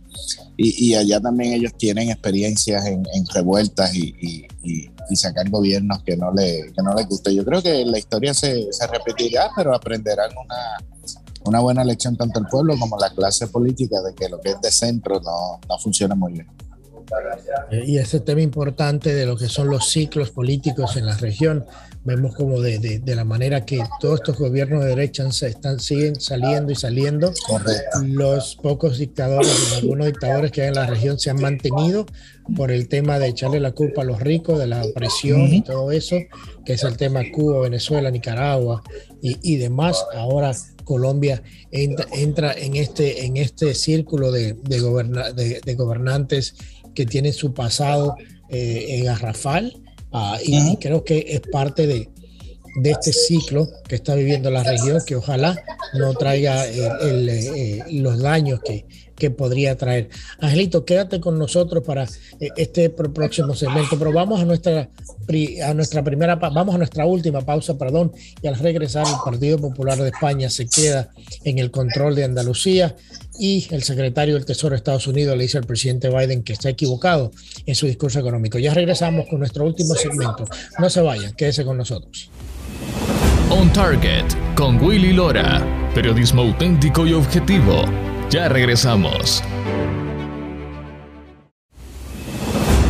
[0.58, 4.48] Y, allá también ellos tienen experiencias en, revueltas y,
[5.16, 7.34] sacar gobiernos que no, le, que no les guste.
[7.34, 10.78] Yo creo que la historia se, repetirá, pero aprenderán una,
[11.46, 14.62] una buena lección tanto el pueblo como la clase política de que lo que es
[14.62, 16.48] de centro no, no funciona muy bien.
[17.72, 21.66] Eh, y ese tema importante de lo que son los ciclos políticos en la región,
[22.04, 26.72] vemos como de, de, la manera que todos estos gobiernos de derecha están, siguen saliendo
[26.72, 27.32] y saliendo.
[28.06, 32.06] Los pocos dictadores, algunos dictadores que hay en la región se han mantenido
[32.56, 35.92] por el tema de echarle la culpa a los ricos, de la opresión y todo
[35.92, 36.18] eso,
[36.66, 38.84] que es el tema Cuba, Venezuela, Nicaragua
[39.22, 40.04] y, y demás.
[40.14, 46.56] Ahora Colombia entra, entra, en, este, en este círculo de, de, de gobernantes
[46.94, 48.16] que tiene su pasado
[48.50, 52.10] eh, en Arrafal ah, y, creo que es parte de,
[52.76, 55.62] de este ciclo que está viviendo la región, que ojalá
[55.94, 60.10] no traiga eh, los daños que, que podría traer.
[60.40, 64.90] Angelito, quédate con nosotros para eh, este próximo segmento, pero vamos a nuestra,
[65.66, 69.98] a nuestra primera, vamos a nuestra última pausa, perdón, y al regresar el Partido Popular
[69.98, 71.10] de España se queda
[71.44, 72.96] en el control de Andalucía
[73.40, 76.70] y el secretario del Tesoro de Estados Unidos le dice al presidente Biden que está
[76.70, 77.32] equivocado
[77.66, 78.60] en su discurso económico.
[78.60, 80.46] Ya regresamos con nuestro último segmento.
[80.80, 82.30] No se vayan, quédese con nosotros.
[83.50, 87.86] On Target con Willy Lora, periodismo auténtico y objetivo
[88.34, 89.44] ya regresamos.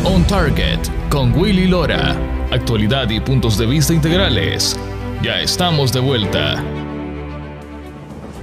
[0.02, 0.78] On Target
[1.10, 2.16] con Willy Lora.
[2.50, 4.74] Actualidad y puntos de vista integrales.
[5.22, 6.64] Ya estamos de vuelta.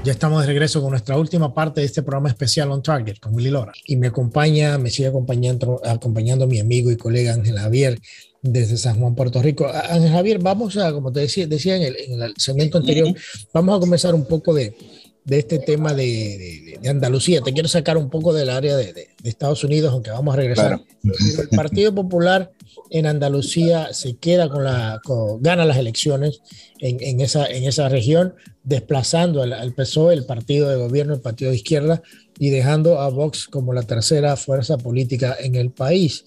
[0.03, 3.33] Ya estamos de regreso con nuestra última parte de este programa especial On Target con
[3.33, 3.73] Willy Lora.
[3.87, 7.99] Y me acompaña, me sigue acompañando, acompañando mi amigo y colega Ángel Javier
[8.43, 9.67] desde San Juan, Puerto Rico.
[9.67, 13.11] Ángel Javier, vamos a, como te decía, decía en, el, en el segmento anterior,
[13.51, 14.75] vamos a comenzar un poco de,
[15.23, 17.41] de este tema de, Andalucía.
[17.41, 20.81] Te quiero sacar un poco del área de, Estados Unidos, aunque vamos a regresar.
[21.03, 22.51] el Partido Popular
[22.89, 24.99] en Andalucía se queda con la,
[25.39, 26.41] gana las elecciones
[26.79, 31.57] en, esa, en esa región, desplazando al, PSOE, el partido de gobierno, el partido de
[31.57, 32.01] izquierda,
[32.39, 36.23] y dejando a Vox como la tercera fuerza política en el país.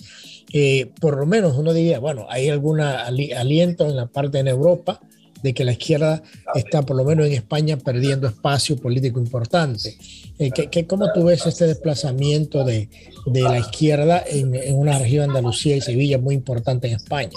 [0.53, 5.01] Eh, por lo menos uno diría, bueno, hay algún aliento en la parte en Europa,
[5.45, 6.23] de que la izquierda
[6.55, 9.95] está, por lo menos en España, perdiendo espacio político importante.
[10.39, 12.89] Eh, ¿qué, cómo tú ves este desplazamiento de,
[13.27, 17.33] de la izquierda en, en, una región Andalucía y Sevilla muy importante en España?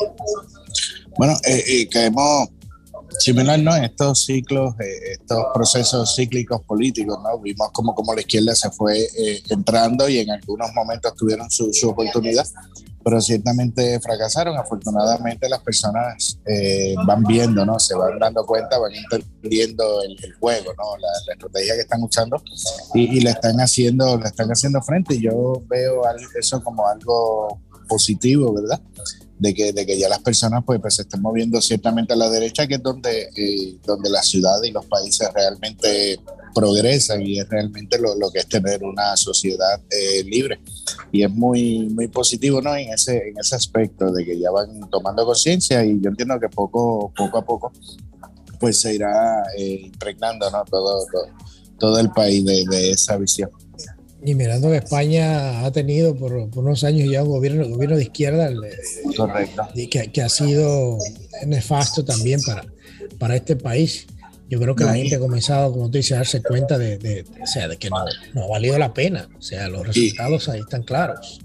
[1.18, 2.48] Bueno, eh, eh caemos
[3.20, 3.76] similar ¿no?
[3.76, 7.38] en estos ciclos, eh, estos procesos cíclicos políticos, ¿no?
[7.40, 9.06] vimos como, como la izquierda se fue
[9.50, 12.48] entrando y en algunos momentos tuvieron su, su oportunidad,
[13.08, 14.58] pero ciertamente fracasaron.
[14.58, 17.80] Afortunadamente las personas eh, van viendo, ¿no?
[17.80, 20.98] Se van dando cuenta, van entendiendo el, juego, ¿no?
[20.98, 22.44] La, estrategia que están usando
[22.94, 25.18] y, y, le están haciendo, le están haciendo frente.
[25.22, 26.02] Yo veo
[26.38, 28.82] eso como algo positivo, ¿verdad?
[29.40, 32.30] de que, de que ya las personas pues, pues se estén moviendo ciertamente a la
[32.30, 36.20] derecha, que es donde, eh, donde la ciudad y los países realmente
[36.58, 40.60] progresan y es realmente lo, lo que es tener una sociedad eh, libre.
[41.12, 42.76] Y es muy, muy positivo ¿no?
[42.76, 46.50] en, ese, en ese aspecto de que ya van tomando conciencia y yo entiendo que
[46.50, 47.72] poco, poco a poco
[48.60, 50.66] pues se irá eh, impregnando ¿no?
[50.66, 51.28] todo, todo,
[51.78, 53.52] todo, el país de, de esa visión.
[54.26, 58.50] Y mirando que España ha tenido por, unos años ya un gobierno, gobierno de izquierda
[59.76, 60.98] Y que, que, ha sido
[61.46, 62.66] nefasto también para,
[63.20, 64.08] para este país.
[64.50, 67.26] Yo creo que la gente ha comenzado, como tú dices, a darse cuenta de, de,
[67.46, 67.98] sea, de que no,
[68.34, 69.28] no, ha valido la pena.
[69.38, 71.40] O sea, los resultados ahí están claros.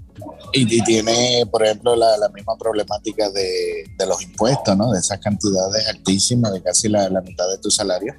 [0.52, 4.92] Y, tiene, por ejemplo, la, la misma problemática de, de, los impuestos, ¿no?
[4.92, 8.14] De esas cantidades altísimas, de casi la, la mitad de tu salario.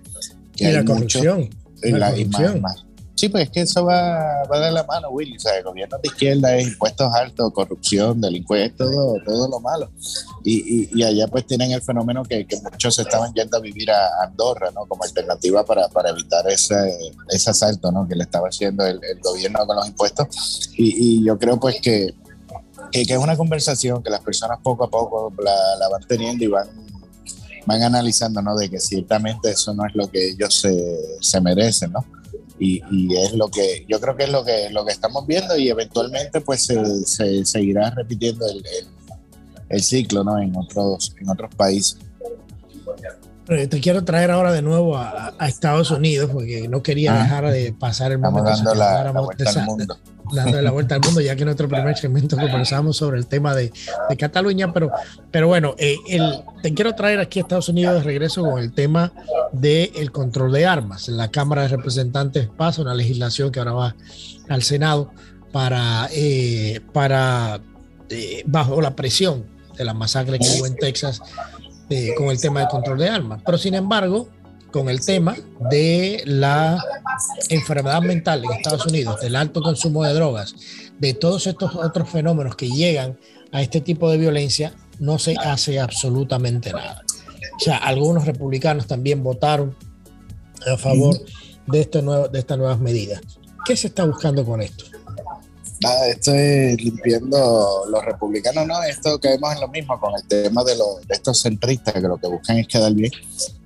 [0.56, 1.50] Que y la corrupción.
[1.82, 2.62] la, corrupción.
[2.62, 2.84] más,
[3.24, 5.38] Sí, pues es que eso va, va de la mano, Willy.
[5.38, 9.90] O sea, el gobierno de izquierda es impuestos altos, corrupción, delincuencia, todo, todo lo malo.
[10.44, 14.26] Y, y, allá pues tienen el fenómeno que, que, muchos estaban yendo a vivir a
[14.26, 14.86] Andorra, ¿no?
[14.88, 16.76] Como alternativa para, evitar ese,
[17.50, 18.06] asalto, ¿no?
[18.10, 20.70] Que le estaba haciendo el, gobierno con los impuestos.
[20.76, 22.14] Y, y yo creo pues que,
[22.92, 26.68] es una conversación que las personas poco a poco la, van teniendo y van
[27.68, 28.58] analizando, ¿no?
[28.58, 32.06] De que ciertamente eso no es lo que ellos se, se merecen, ¿no?
[32.60, 32.82] Y,
[33.16, 36.40] es lo que yo creo que es lo que lo que estamos viendo y eventualmente
[36.40, 38.64] pues se, seguirá repitiendo el,
[39.70, 40.40] el, ciclo ¿no?
[40.40, 41.98] en otros en otros países
[43.46, 48.12] te quiero traer ahora de nuevo a, Estados Unidos porque no quería dejar de pasar
[48.12, 49.98] el momento dando la, vuelta al mundo.
[50.34, 53.54] dándole la vuelta al mundo, ya que en nuestro primer segmento conversamos sobre el tema
[53.54, 53.72] de,
[54.10, 54.92] de Cataluña, pero,
[55.32, 58.74] pero bueno, eh, el, te quiero traer aquí a Estados Unidos de regreso con el
[58.74, 59.12] tema
[59.52, 61.08] del control de armas.
[61.10, 63.96] La Cámara de Representantes pasa una legislación que ahora va
[64.50, 65.12] al Senado
[65.52, 67.60] para, eh, para
[68.10, 69.46] eh, bajo la presión
[69.78, 71.22] de la masacre que hubo en Texas
[72.18, 73.42] con el tema del control de armas.
[73.46, 74.30] Pero sin embargo,
[74.72, 75.36] con el tema
[75.70, 76.84] de la
[77.50, 80.56] enfermedad mental en Estados Unidos, del alto consumo de drogas,
[81.00, 83.18] de todos estos otros fenómenos que llegan
[83.52, 87.04] a este tipo de violencia, no se hace absolutamente nada.
[87.56, 89.76] O sea, algunos republicanos también votaron
[90.66, 91.20] a favor
[91.68, 93.22] de, este nuevo, de estas nuevas medidas.
[93.66, 94.86] ¿Qué se está buscando con esto?
[95.84, 100.64] Nada, esto es limpiando los republicanos, no, esto caemos en lo mismo con el tema
[100.64, 103.12] de, los, estos centristas que lo que buscan es quedar bien.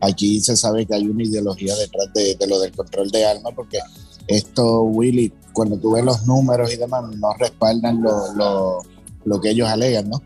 [0.02, 3.80] Aquí se sabe que hay una ideología detrás de, lo del control de armas, porque
[4.28, 10.10] esto, Willy, cuando tú ves los números y demás, no respaldan lo, que ellos alegan,
[10.10, 10.22] ¿no?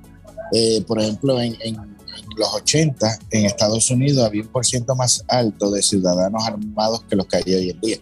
[0.53, 1.91] Eh, por ejemplo, en, en,
[2.37, 7.15] los 80 en Estados Unidos había un por ciento más alto de ciudadanos armados que
[7.15, 7.97] los que hay hoy en día.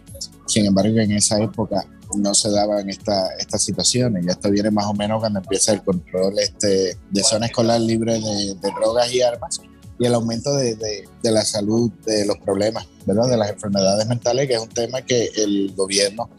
[0.46, 1.84] Sin embargo, en esa época
[2.16, 4.24] no se daban esta, estas situaciones.
[4.24, 8.20] Ya esto viene más o menos cuando empieza el control este, de zona escolar libre
[8.20, 9.60] de, drogas y armas
[9.98, 13.28] y el aumento de, de, la salud, de los problemas, ¿verdad?
[13.28, 16.30] de las enfermedades mentales, que es un tema que el gobierno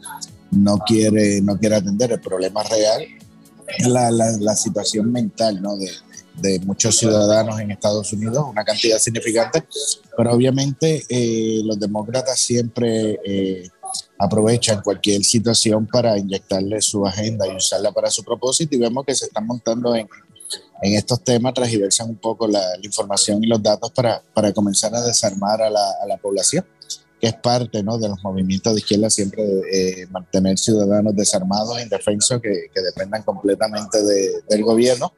[0.50, 2.10] no quiere, no quiere atender.
[2.10, 3.04] El problema real
[3.68, 5.76] es la, la, situación mental ¿no?
[5.76, 5.88] de,
[6.40, 9.64] de muchos ciudadanos en Estados Unidos, una cantidad significante,
[10.16, 13.68] pero obviamente eh, los demócratas siempre eh,
[14.18, 19.14] aprovechan cualquier situación para inyectarle su agenda y usarla para su propósito y vemos que
[19.14, 20.08] se están montando en,
[20.82, 25.02] en estos temas, transversan un poco la, información y los datos para, para comenzar a
[25.02, 26.64] desarmar a la, a la, población,
[27.20, 27.98] que es parte ¿no?
[27.98, 33.22] de los movimientos de izquierda siempre de eh, mantener ciudadanos desarmados, indefensos, que, que dependan
[33.22, 35.12] completamente de, del gobierno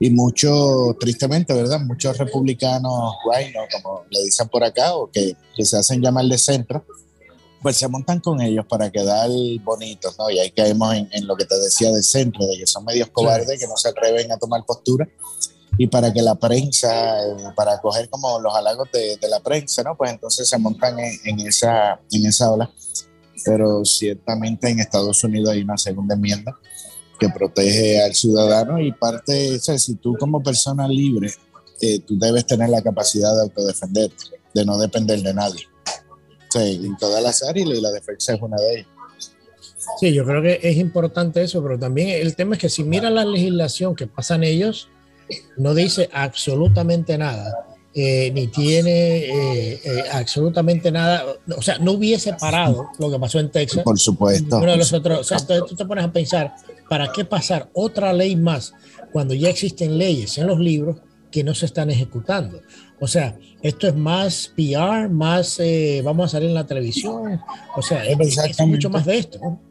[0.00, 1.80] y muchos, tristemente, ¿verdad?
[1.80, 6.38] Muchos republicanos, bueno, como le dicen por acá, o que, que, se hacen llamar de
[6.38, 6.84] centro,
[7.62, 9.28] pues se montan con ellos para quedar
[9.62, 10.30] bonitos, ¿no?
[10.30, 13.08] Y ahí caemos en, en lo que te decía de centro, de que son medios
[13.10, 15.08] cobardes, que no se atreven a tomar postura.
[15.76, 19.82] Y para que la prensa, eh, para coger como los halagos de, de, la prensa,
[19.82, 19.96] ¿no?
[19.96, 22.70] Pues entonces se montan en, en, esa, en esa ola.
[23.44, 26.58] Pero ciertamente en Estados Unidos hay una segunda enmienda
[27.18, 31.32] que protege al ciudadano y parte, o sea, si tú como persona libre,
[31.80, 35.67] eh, tú debes tener la capacidad de autodefenderte, de no depender de nadie.
[36.48, 38.88] Sea, en todas las áreas y la defensa es una de ellas.
[40.00, 43.14] Sí, yo creo que es importante eso, pero también el tema es que si miran
[43.14, 44.88] la legislación que pasan ellos,
[45.56, 47.64] no dice absolutamente nada.
[47.94, 51.24] Eh, ni tiene eh, eh, absolutamente nada,
[51.56, 53.82] o sea, no hubiese parado lo que pasó en Texas.
[53.82, 54.58] Por supuesto.
[54.58, 56.54] Uno de los otros, o sea, entonces tú te pones a pensar,
[56.88, 58.72] ¿para qué pasar otra ley más
[59.10, 60.98] cuando ya existen leyes en los libros
[61.32, 62.60] que no se están ejecutando?
[63.00, 65.60] O sea, esto es más PR, más
[66.02, 67.40] vamos a salir en la televisión,
[67.76, 69.38] o sea, es, es mucho más de esto.
[69.40, 69.68] ¿no?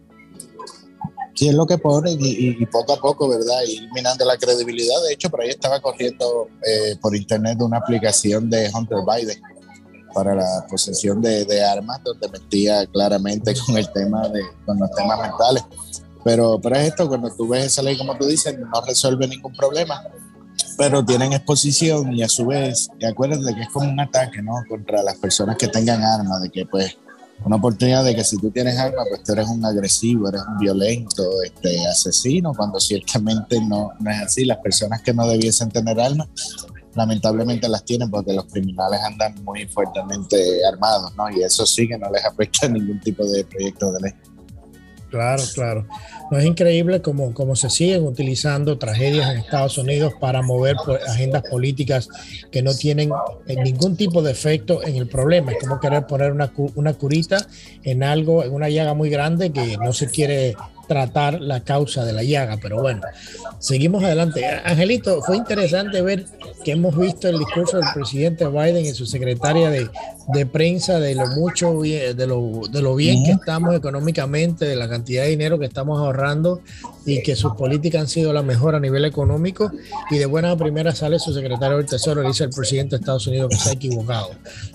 [1.37, 3.61] sí es lo que pone y, y, poco a poco, ¿verdad?
[3.67, 4.95] Ir minando la credibilidad.
[5.07, 9.39] De hecho, por ahí estaba corriendo eh, por internet una aplicación de Hunter Biden
[10.15, 14.89] para la posesión de, de, armas, donde metía claramente con el tema de, con los
[14.91, 15.63] temas mentales.
[16.23, 19.53] Pero, pero es esto, cuando tú ves esa ley, como tú dices, no resuelve ningún
[19.53, 20.01] problema,
[20.77, 24.53] pero tienen exposición y a su vez, acuérdate que es como un ataque, ¿no?
[24.69, 26.97] Contra las personas que tengan armas, de que pues
[27.43, 30.57] una oportunidad de que si tú tienes arma, pues tú eres un agresivo, eres un
[30.57, 34.45] violento, este, asesino, cuando ciertamente no, no es así.
[34.45, 36.27] Las personas que no debiesen tener armas,
[36.95, 41.29] lamentablemente las tienen porque los criminales andan muy fuertemente armados, ¿no?
[41.29, 44.13] Y eso sí que no les afecta ningún tipo de proyecto de ley.
[45.09, 45.87] Claro, claro.
[46.29, 50.75] No es increíble cómo, cómo se siguen utilizando tragedias en Estados Unidos para mover
[51.07, 52.09] agendas políticas
[52.51, 53.11] que no tienen
[53.47, 55.53] eh, ningún tipo de efecto en el problema.
[55.53, 57.37] Es como querer poner una, una curita
[57.83, 60.55] en algo, en una llaga muy grande que no se quiere
[60.87, 62.57] tratar la causa de la llaga.
[62.61, 63.01] Pero bueno,
[63.59, 64.45] seguimos adelante.
[64.63, 66.25] Angelito, fue interesante ver
[66.63, 69.89] que hemos visto el discurso del presidente Biden y su secretaria de,
[70.27, 74.89] de prensa de lo mucho, de lo, de lo bien que estamos económicamente, de la
[74.89, 76.61] cantidad de dinero que estamos ahorrando
[77.05, 79.71] y que sus políticas han sido la mejor a nivel económico.
[80.11, 83.49] Y de buena primera sale su secretario del Tesoro, dice el presidente de Estados Unidos
[83.49, 84.31] que se ha equivocado.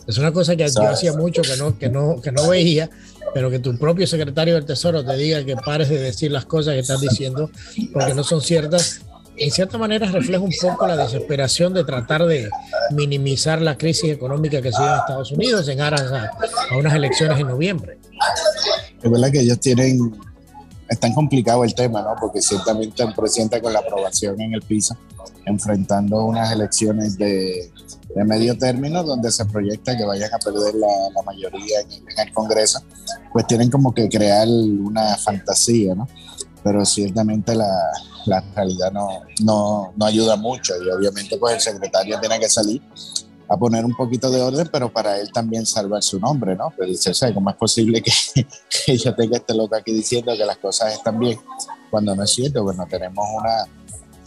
[0.07, 2.91] Es una cosa que yo hacía mucho que no, que no, que no veía
[3.35, 6.75] pero que tu propio secretario del Tesoro te diga que pares de decir las cosas
[6.75, 7.51] que estás diciendo
[7.93, 9.03] porque no son ciertas,
[9.37, 12.51] en cierta manera refleja un poco la desesperación de tratar de
[12.91, 16.31] minimizar la crisis económica que se en Estados Unidos en aras a,
[16.77, 17.99] unas elecciones en noviembre.
[19.03, 20.15] Es verdad que ellos tienen,
[20.89, 22.15] es tan complicado el tema, ¿no?
[22.21, 24.97] Porque ciertamente el presidente con la aprobación en el piso,
[25.45, 27.73] enfrentando unas elecciones de
[28.15, 32.19] de medio término donde se proyecta que vayan a perder la, la mayoría en, en,
[32.19, 32.81] el Congreso,
[33.33, 36.09] pues tienen como que crear una fantasía, ¿no?
[36.63, 37.71] Pero ciertamente la,
[38.27, 39.09] la realidad no,
[39.43, 42.83] no, no, ayuda mucho y obviamente pues el secretario tiene que salir
[43.49, 46.73] a poner un poquito de orden, pero para él también salvar su nombre, ¿no?
[46.77, 48.13] Pero dice, o sea, ¿cómo es posible que,
[48.87, 51.39] que yo tenga este loco aquí diciendo que las cosas están bien
[51.91, 52.63] cuando no es cierto?
[52.63, 53.67] Bueno, tenemos una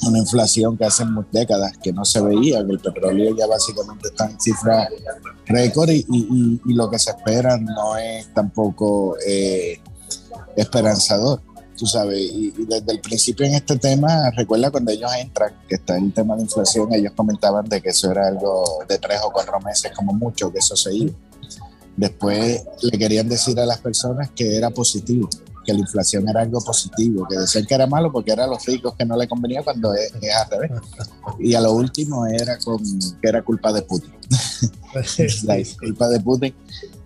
[0.03, 4.25] una inflación que hace décadas que no se veía, que el petróleo ya básicamente está
[4.29, 4.89] en cifras
[5.45, 9.79] récord y, y, y, lo que se espera no es tampoco eh,
[10.55, 11.41] esperanzador,
[11.77, 12.19] tú sabes.
[12.19, 16.13] Y, y, desde el principio en este tema, recuerda cuando ellos entran, que está el
[16.13, 19.91] tema de inflación, ellos comentaban de que eso era algo de tres o cuatro meses
[19.95, 21.13] como mucho, que eso se iba.
[21.95, 25.29] Después le querían decir a las personas que era positivo
[25.65, 28.65] que la inflación era algo positivo, que decían que era malo porque era a los
[28.65, 30.71] ricos que no le convenía cuando es, al revés.
[31.39, 32.81] Y a lo último era con,
[33.21, 34.11] que era culpa de Putin.
[35.43, 36.55] la culpa de Putin.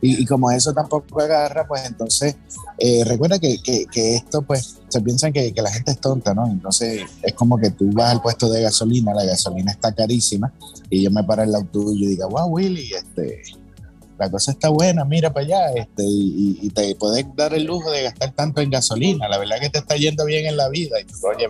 [0.02, 2.36] Y, como eso tampoco agarra, pues entonces
[2.78, 6.48] eh, recuerda que, que, esto pues se piensa que, que, la gente es tonta, ¿no?
[6.48, 10.54] Entonces es como que tú vas al puesto de gasolina, la gasolina está carísima
[10.90, 13.42] y yo me paro el auto y yo digo, wow, Willy, este,
[14.20, 18.04] la cosa está buena, mira para allá, este, y, te puedes dar el lujo de
[18.04, 20.98] gastar tanto en gasolina, la verdad que te está yendo bien en la vida.
[21.00, 21.48] Y oye,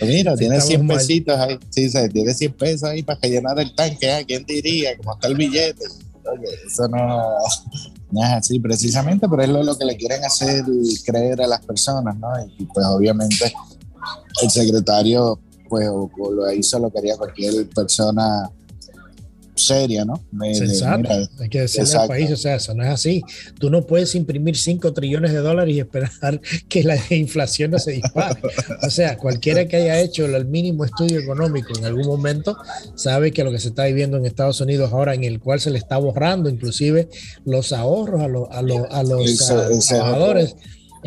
[0.00, 4.24] mira, tienes 100 pesitos ahí, sí, tienes 100 pesos ahí para llenar el tanque, ¿eh?
[4.26, 4.96] ¿quién diría?
[4.96, 5.84] ¿Cómo está el billete?
[6.32, 7.36] Oye, eso no,
[8.22, 10.64] es así precisamente, pero es lo, que le quieren hacer
[11.04, 12.28] creer a las personas, ¿no?
[12.58, 13.52] Y, pues obviamente
[14.42, 18.50] el secretario pues lo hizo lo quería cualquier persona
[19.64, 20.24] seria, ¿no?
[20.52, 23.22] Sensata, hay que decirle al país, o sea, eso no es así.
[23.58, 27.92] Tú no puedes imprimir 5 trillones de dólares y esperar que la inflación no se
[27.92, 28.40] dispare.
[28.82, 32.56] O sea, cualquiera que haya hecho el mínimo estudio económico en algún momento
[32.94, 35.70] sabe que lo que se está viviendo en Estados Unidos ahora, en el cual se
[35.70, 37.08] le está borrando inclusive
[37.44, 40.56] los ahorros a, los, a, los trabajadores.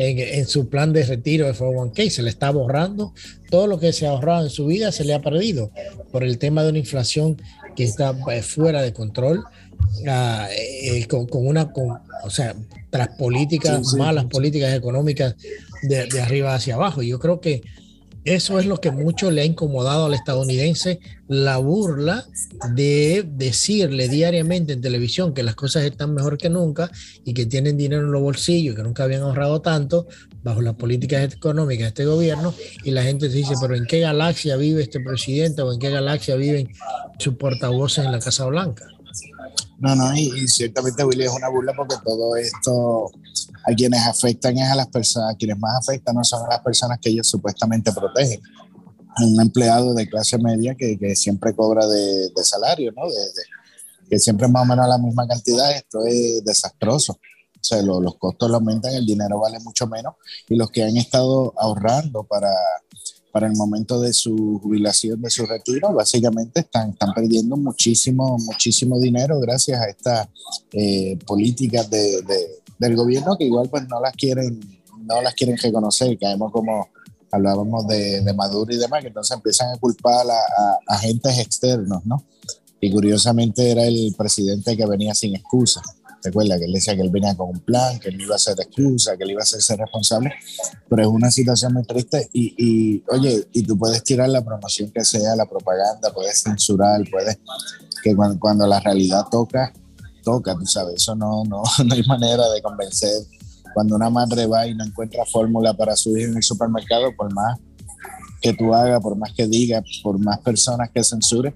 [0.00, 3.12] En, en, su plan de retiro de 401k, se le está borrando
[3.50, 5.72] todo lo que se ha ahorrado en su vida, se le ha perdido
[6.12, 7.36] por el tema de una inflación
[7.78, 9.44] que está eh, fuera de control,
[10.08, 11.72] ah, eh, con, una,
[12.24, 12.56] o sea,
[12.90, 15.36] tras políticas, malas políticas económicas
[15.82, 17.02] de, de, arriba hacia abajo.
[17.02, 17.62] Yo creo que
[18.24, 20.98] eso es lo que mucho le ha incomodado al estadounidense,
[21.28, 22.26] la burla
[22.74, 26.90] de decirle diariamente en televisión que las cosas están mejor que nunca
[27.24, 30.08] y que tienen dinero en los bolsillos, que nunca habían ahorrado tanto
[30.42, 34.00] bajo las políticas económicas de este gobierno, y la gente se dice, pero ¿en qué
[34.00, 36.68] galaxia vive este presidente o en qué galaxia viven
[37.18, 38.86] sus portavoces en la Casa Blanca?
[39.78, 43.10] No, no, y, ciertamente Willy es una burla porque todo esto
[43.64, 46.60] a quienes afectan es a las personas, a quienes más afectan no son a las
[46.60, 48.40] personas que ellos supuestamente protegen.
[49.20, 53.08] Un empleado de clase media que, que siempre cobra de, de salario, ¿no?
[53.08, 53.16] De,
[54.08, 57.18] que siempre es más o menos la misma cantidad, esto es desastroso.
[57.60, 60.14] O sea, los costos aumentan, el dinero vale mucho menos
[60.48, 62.52] y los que han estado ahorrando para,
[63.32, 68.98] para el momento de su jubilación, de su retiro, básicamente están, están perdiendo muchísimo, muchísimo
[68.98, 70.28] dinero gracias a estas
[70.72, 72.22] eh, políticas de,
[72.78, 74.60] del gobierno que igual pues no las quieren,
[75.02, 76.88] no las quieren reconocer, caemos como
[77.30, 82.04] hablábamos de, de Maduro y demás, que entonces empiezan a culpar a, a agentes externos,
[82.06, 82.24] ¿no?
[82.80, 85.82] Y curiosamente era el presidente que venía sin excusa.
[86.22, 88.58] Recuerda que él decía que él venía con un plan, que él iba a ser
[88.60, 90.32] excusa, que él iba a ser responsable,
[90.88, 94.90] pero es una situación muy triste y, y, oye, y tú puedes tirar la promoción
[94.90, 97.38] que sea, la propaganda, puedes censurar, puedes,
[98.02, 99.72] que cuando, cuando la realidad toca,
[100.24, 103.22] toca, tú sabes, eso no, no, no hay manera de convencer.
[103.74, 107.32] Cuando una madre va y no encuentra fórmula para su hijo en el supermercado, por
[107.32, 107.58] más
[108.40, 111.54] que tú hagas, por más que digas, por más personas que censure,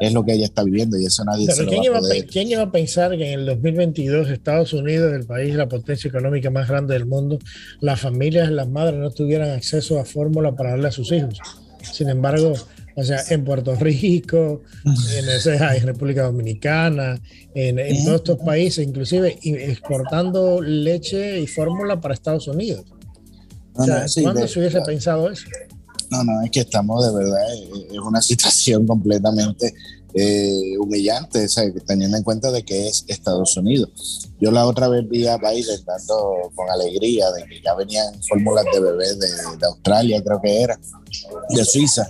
[0.00, 2.00] es lo que ella está viviendo y eso nadie se lo ¿quién, va iba a
[2.00, 2.26] poder.
[2.26, 6.50] ¿Quién iba a pensar que en el 2022 Estados Unidos, el país, la potencia económica
[6.50, 7.38] más grande del mundo,
[7.80, 11.38] las familias, las madres no tuvieran acceso a fórmula para darle a sus hijos?
[11.92, 12.54] Sin embargo,
[12.96, 17.20] o sea, en Puerto Rico, en, en República Dominicana,
[17.54, 22.86] en, en todos estos países, inclusive exportando leche y fórmula para Estados Unidos.
[23.74, 25.46] O sea, ¿Cuándo se hubiese pensado eso?
[26.10, 29.74] No, no, es que estamos de verdad, eh, es una situación completamente
[30.12, 31.46] eh, humillante,
[31.86, 34.28] teniendo en cuenta de que es Estados Unidos.
[34.40, 38.64] Yo la otra vez vi a Biden dando con alegría de que ya venían fórmulas
[38.72, 40.80] de bebé de, de Australia, creo que era,
[41.50, 42.08] de Suiza,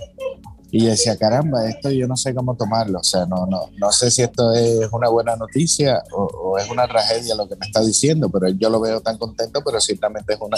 [0.71, 4.09] y decía, caramba, esto yo no sé cómo tomarlo, o sea, no, no, no sé
[4.09, 8.29] si esto es una buena noticia o, es una tragedia lo que me está diciendo,
[8.29, 10.57] pero yo lo veo tan contento, pero ciertamente es una,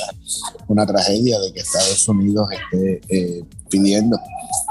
[0.67, 4.19] una tragedia de que Estados Unidos esté eh, pidiendo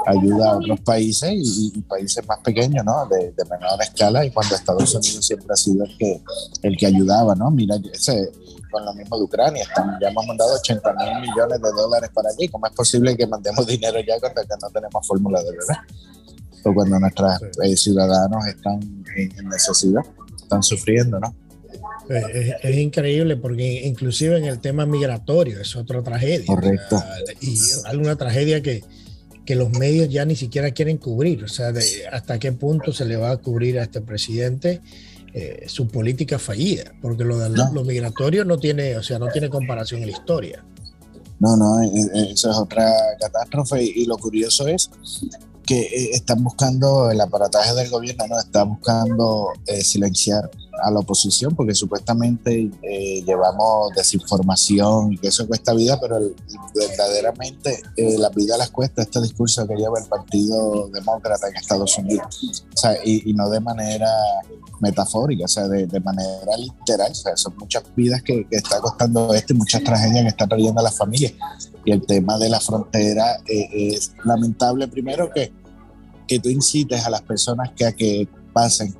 [0.05, 3.05] ayuda a otros países y, países más pequeños, ¿no?
[3.07, 6.21] De, menor escala, y cuando Estados Unidos siempre ha sido el que,
[6.61, 7.51] el que ayudaba, ¿no?
[7.51, 8.31] Mira, ese,
[8.73, 9.65] con lo mismo de Ucrania.
[10.01, 12.49] ya hemos mandado 80 mil millones de dólares para allí.
[12.49, 15.77] ¿Cómo es posible que mandemos dinero ya cuando no tenemos fórmula de bebé?
[16.65, 18.79] O cuando nuestros eh, ciudadanos están
[19.15, 20.01] en, necesidad,
[20.35, 21.35] están sufriendo, ¿no?
[22.09, 26.45] Eh, es, increíble porque inclusive en el tema migratorio es otra tragedia.
[26.45, 27.01] Correcto.
[27.39, 28.83] y alguna tragedia que,
[29.45, 31.43] que los medios ya ni siquiera quieren cubrir.
[31.43, 34.81] O sea, de hasta qué punto se le va a cubrir a este presidente
[35.33, 39.49] eh, su política fallida, porque lo, de, lo migratorio no tiene, o sea, no tiene
[39.49, 40.63] comparación en la historia.
[41.39, 42.85] No, no, eh, eh, eso es otra
[43.19, 44.91] catástrofe y, lo curioso es
[45.65, 50.49] que eh, están buscando, el aparataje del gobierno no está buscando eh, silenciar
[50.83, 56.19] a la oposición porque supuestamente eh, llevamos desinformación y que eso cuesta vida, pero
[56.75, 57.81] verdaderamente
[58.17, 62.65] la vida las cuesta este discurso que lleva el Partido Demócrata en Estados Unidos.
[62.73, 64.09] O sea, y, no de manera
[64.79, 67.11] metafórica, o sea, de, manera literal.
[67.11, 70.49] O sea, son muchas vidas que, que, está costando esto y muchas tragedias que están
[70.49, 71.33] trayendo a las familias.
[71.85, 75.51] Y el tema de la frontera es lamentable primero que
[76.27, 78.95] que tú incites a las personas que a que pasen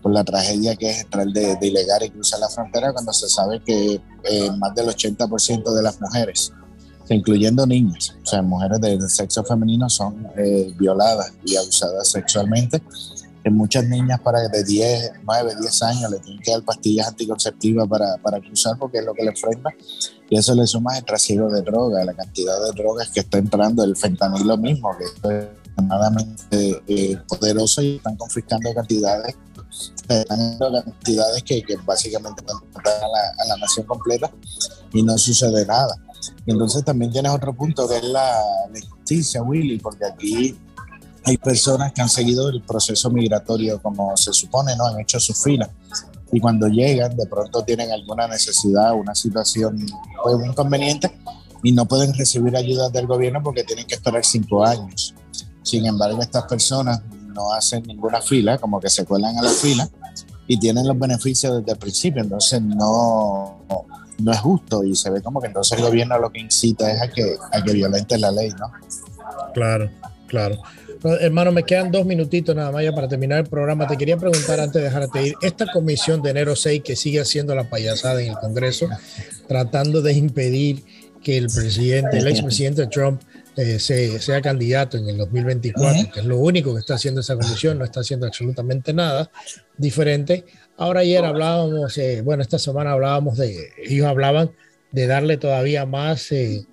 [0.00, 3.28] por la tragedia que es entrar de, de ilegal y cruzar la frontera cuando se
[3.28, 6.52] sabe que eh, más del 80% de las mujeres,
[7.08, 12.82] incluyendo niñas, o sea, mujeres del sexo femenino son eh, violadas y abusadas sexualmente.
[13.44, 17.88] En muchas niñas para de 10, 9, 10 años le tienen que dar pastillas anticonceptivas
[17.88, 19.70] para, para cruzar porque es lo que le enfrenta.
[20.32, 23.84] Y eso le suma el trasiego de droga, la cantidad de drogas que está entrando,
[23.84, 29.36] el fentanilo mismo, que extremadamente eh, poderoso y están confiscando cantidades,
[30.08, 34.30] están cantidades que, básicamente van a la, a la nación completa
[34.94, 35.94] y no sucede nada.
[36.46, 38.40] Y entonces también tienes otro punto que es la,
[38.72, 40.58] la justicia, Willy, porque aquí
[41.24, 44.86] hay personas que han seguido el proceso migratorio como se supone, ¿no?
[44.86, 45.68] Han hecho su fila.
[46.32, 49.86] Y cuando llegan, de pronto tienen alguna necesidad, una situación,
[50.22, 51.12] pues, inconveniente,
[51.62, 55.14] y no pueden recibir ayuda del gobierno porque tienen que esperar cinco años.
[55.62, 57.02] Sin embargo, estas personas
[57.34, 59.88] no hacen ninguna fila, como que se cuelan a la fila
[60.46, 62.22] y tienen los beneficios desde el principio.
[62.22, 63.60] Entonces, no,
[64.18, 67.00] no es justo y se ve como que entonces el gobierno lo que incita es
[67.00, 68.70] a que, a que violente la ley, ¿no?
[69.54, 69.90] Claro,
[70.26, 70.56] claro.
[71.04, 73.86] Hermano, me quedan dos minutitos nada más ya para terminar el programa.
[73.86, 77.54] Te quería preguntar antes de dejarte ir, esta comisión de enero 6 que sigue haciendo
[77.54, 78.88] la payasada en el Congreso,
[79.48, 80.84] tratando de impedir
[81.22, 83.20] que el presidente, el expresidente Trump
[83.56, 87.78] eh, sea candidato en el 2024, que es lo único que está haciendo esa comisión,
[87.78, 89.30] no está haciendo absolutamente nada
[89.76, 90.44] diferente.
[90.76, 94.52] Ahora ayer hablábamos, eh, bueno, esta semana hablábamos de, ellos hablaban
[94.90, 96.64] de darle todavía más eh,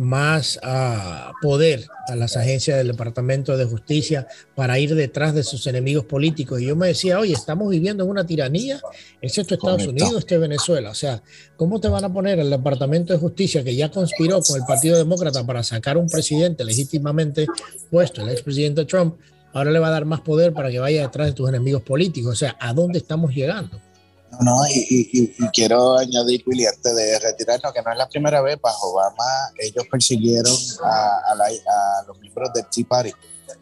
[0.00, 5.66] más uh, poder a las agencias del Departamento de Justicia para ir detrás de sus
[5.66, 6.58] enemigos políticos.
[6.58, 8.80] Y yo me decía, oye, estamos viviendo en una tiranía,
[9.20, 10.88] ¿es esto Estados Unidos, este Venezuela?
[10.88, 11.22] O sea,
[11.58, 14.96] ¿cómo te van a poner el Departamento de Justicia que ya conspiró con el Partido
[14.96, 17.46] Demócrata para sacar un presidente legítimamente
[17.90, 19.16] puesto, el expresidente Trump?
[19.52, 22.32] Ahora le va a dar más poder para que vaya detrás de tus enemigos políticos.
[22.32, 23.78] O sea, ¿a dónde estamos llegando?
[24.38, 28.92] No, y, quiero añadir, Willy, antes de retirarnos, que no es la primera vez, bajo
[28.92, 29.24] Obama
[29.58, 30.54] ellos persiguieron
[30.84, 31.34] a,
[32.06, 33.12] los miembros del Tea Party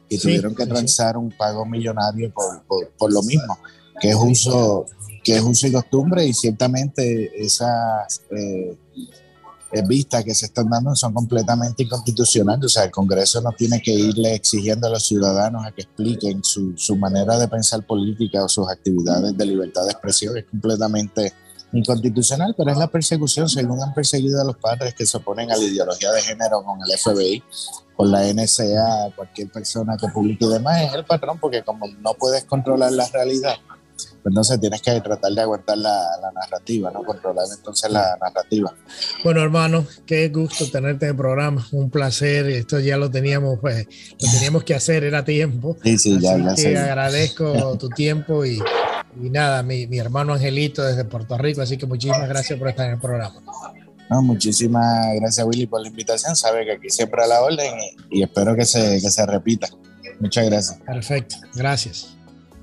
[0.09, 3.59] y tuvieron que transar un pago millonario por, lo mismo,
[4.01, 4.87] que es uso
[5.25, 8.79] que es uso y costumbre y ciertamente esas eh,
[9.87, 12.64] vistas que se están dando son completamente inconstitucionales.
[12.64, 16.43] O sea, el Congreso no tiene que irle exigiendo a los ciudadanos a que expliquen
[16.43, 20.37] su, su manera de pensar política o sus actividades de libertad de expresión.
[20.37, 21.33] Es completamente
[21.73, 25.57] inconstitucional, pero es la persecución, según han perseguido a los padres que se oponen a
[25.57, 27.43] la ideología de género con el FBI,
[27.95, 32.14] con la NSA, cualquier persona que publique y demás, es el patrón, porque como no
[32.14, 33.57] puedes controlar la realidad,
[34.29, 37.03] entonces tienes que tratar de aguantar la, narrativa, ¿no?
[37.03, 38.74] Controlar entonces la narrativa.
[39.24, 43.87] Bueno, hermano, qué gusto tenerte en el programa, un placer, esto ya lo teníamos, pues,
[44.20, 45.76] lo teníamos que hacer, era tiempo.
[45.83, 48.61] Sí, sí, ya, ya que agradezco tu tiempo y,
[49.20, 52.87] y nada, mi, mi, hermano Angelito desde Puerto Rico, así que muchísimas gracias por estar
[52.87, 53.43] en el programa.
[54.11, 57.74] No, muchísimas gracias Willy por la invitación, sabe que aquí siempre a la orden
[58.11, 59.68] y, y espero que se, que se repita.
[60.20, 60.81] Muchas gracias.
[60.85, 62.18] Perfecto, gracias.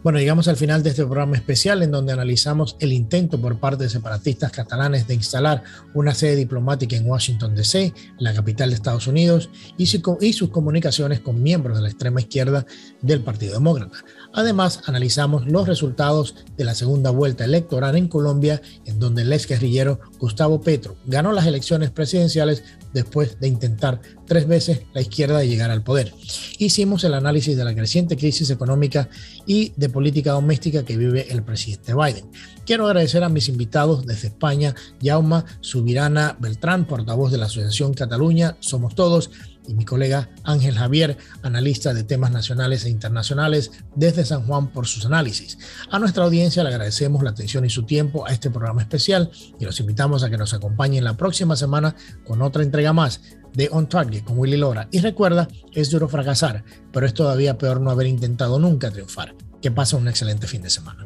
[0.06, 3.86] Bueno, llegamos al final de este programa especial en donde analizamos el intento por parte
[3.86, 5.64] de separatistas catalanes de instalar
[5.96, 9.50] una sede diplomática en Washington, D.C., la capital de Estados Unidos,
[9.80, 12.68] y, sus comunicaciones con miembros de la extrema izquierda
[13.02, 13.98] del Partido Demócrata.
[14.32, 19.48] Además, analizamos los resultados de la segunda vuelta electoral en Colombia, en donde el ex
[19.48, 22.64] guerrillero Gustavo Petro ganó las elecciones presidenciales
[22.96, 26.14] después de intentar tres veces la izquierda llegar al poder.
[26.58, 29.10] Hicimos el análisis de la creciente crisis económica
[29.46, 32.32] y de política doméstica que vive el presidente Biden.
[32.66, 34.74] Quiero agradecer a mis invitados desde España,
[35.04, 39.30] Jauma Subirana Beltrán, portavoz de la Asociación Cataluña, Somos Todos,
[39.68, 44.88] y mi colega Ángel Javier, analista de temas nacionales e internacionales desde San Juan por
[44.88, 45.58] sus análisis.
[45.90, 49.66] A nuestra audiencia le agradecemos la atención y su tiempo a este programa especial y
[49.66, 51.96] los invitamos a que nos acompañen la próxima semana
[52.26, 53.22] con otra entrega más
[53.54, 54.88] de On Target con Willy Lora.
[54.92, 59.34] Y recuerda, es duro fracasar, pero es todavía peor no haber intentado nunca triunfar.
[59.62, 61.06] Que pase un excelente fin de semana.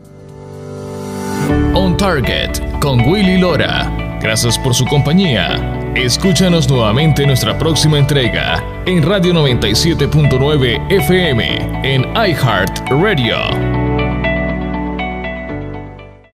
[1.74, 4.20] On Target con Willy Lora.
[4.22, 12.04] Gracias por su compañía Escúchanos nuevamente en nuestra próxima entrega en Radio 97.9 FM en
[12.16, 13.79] iHeart Radio.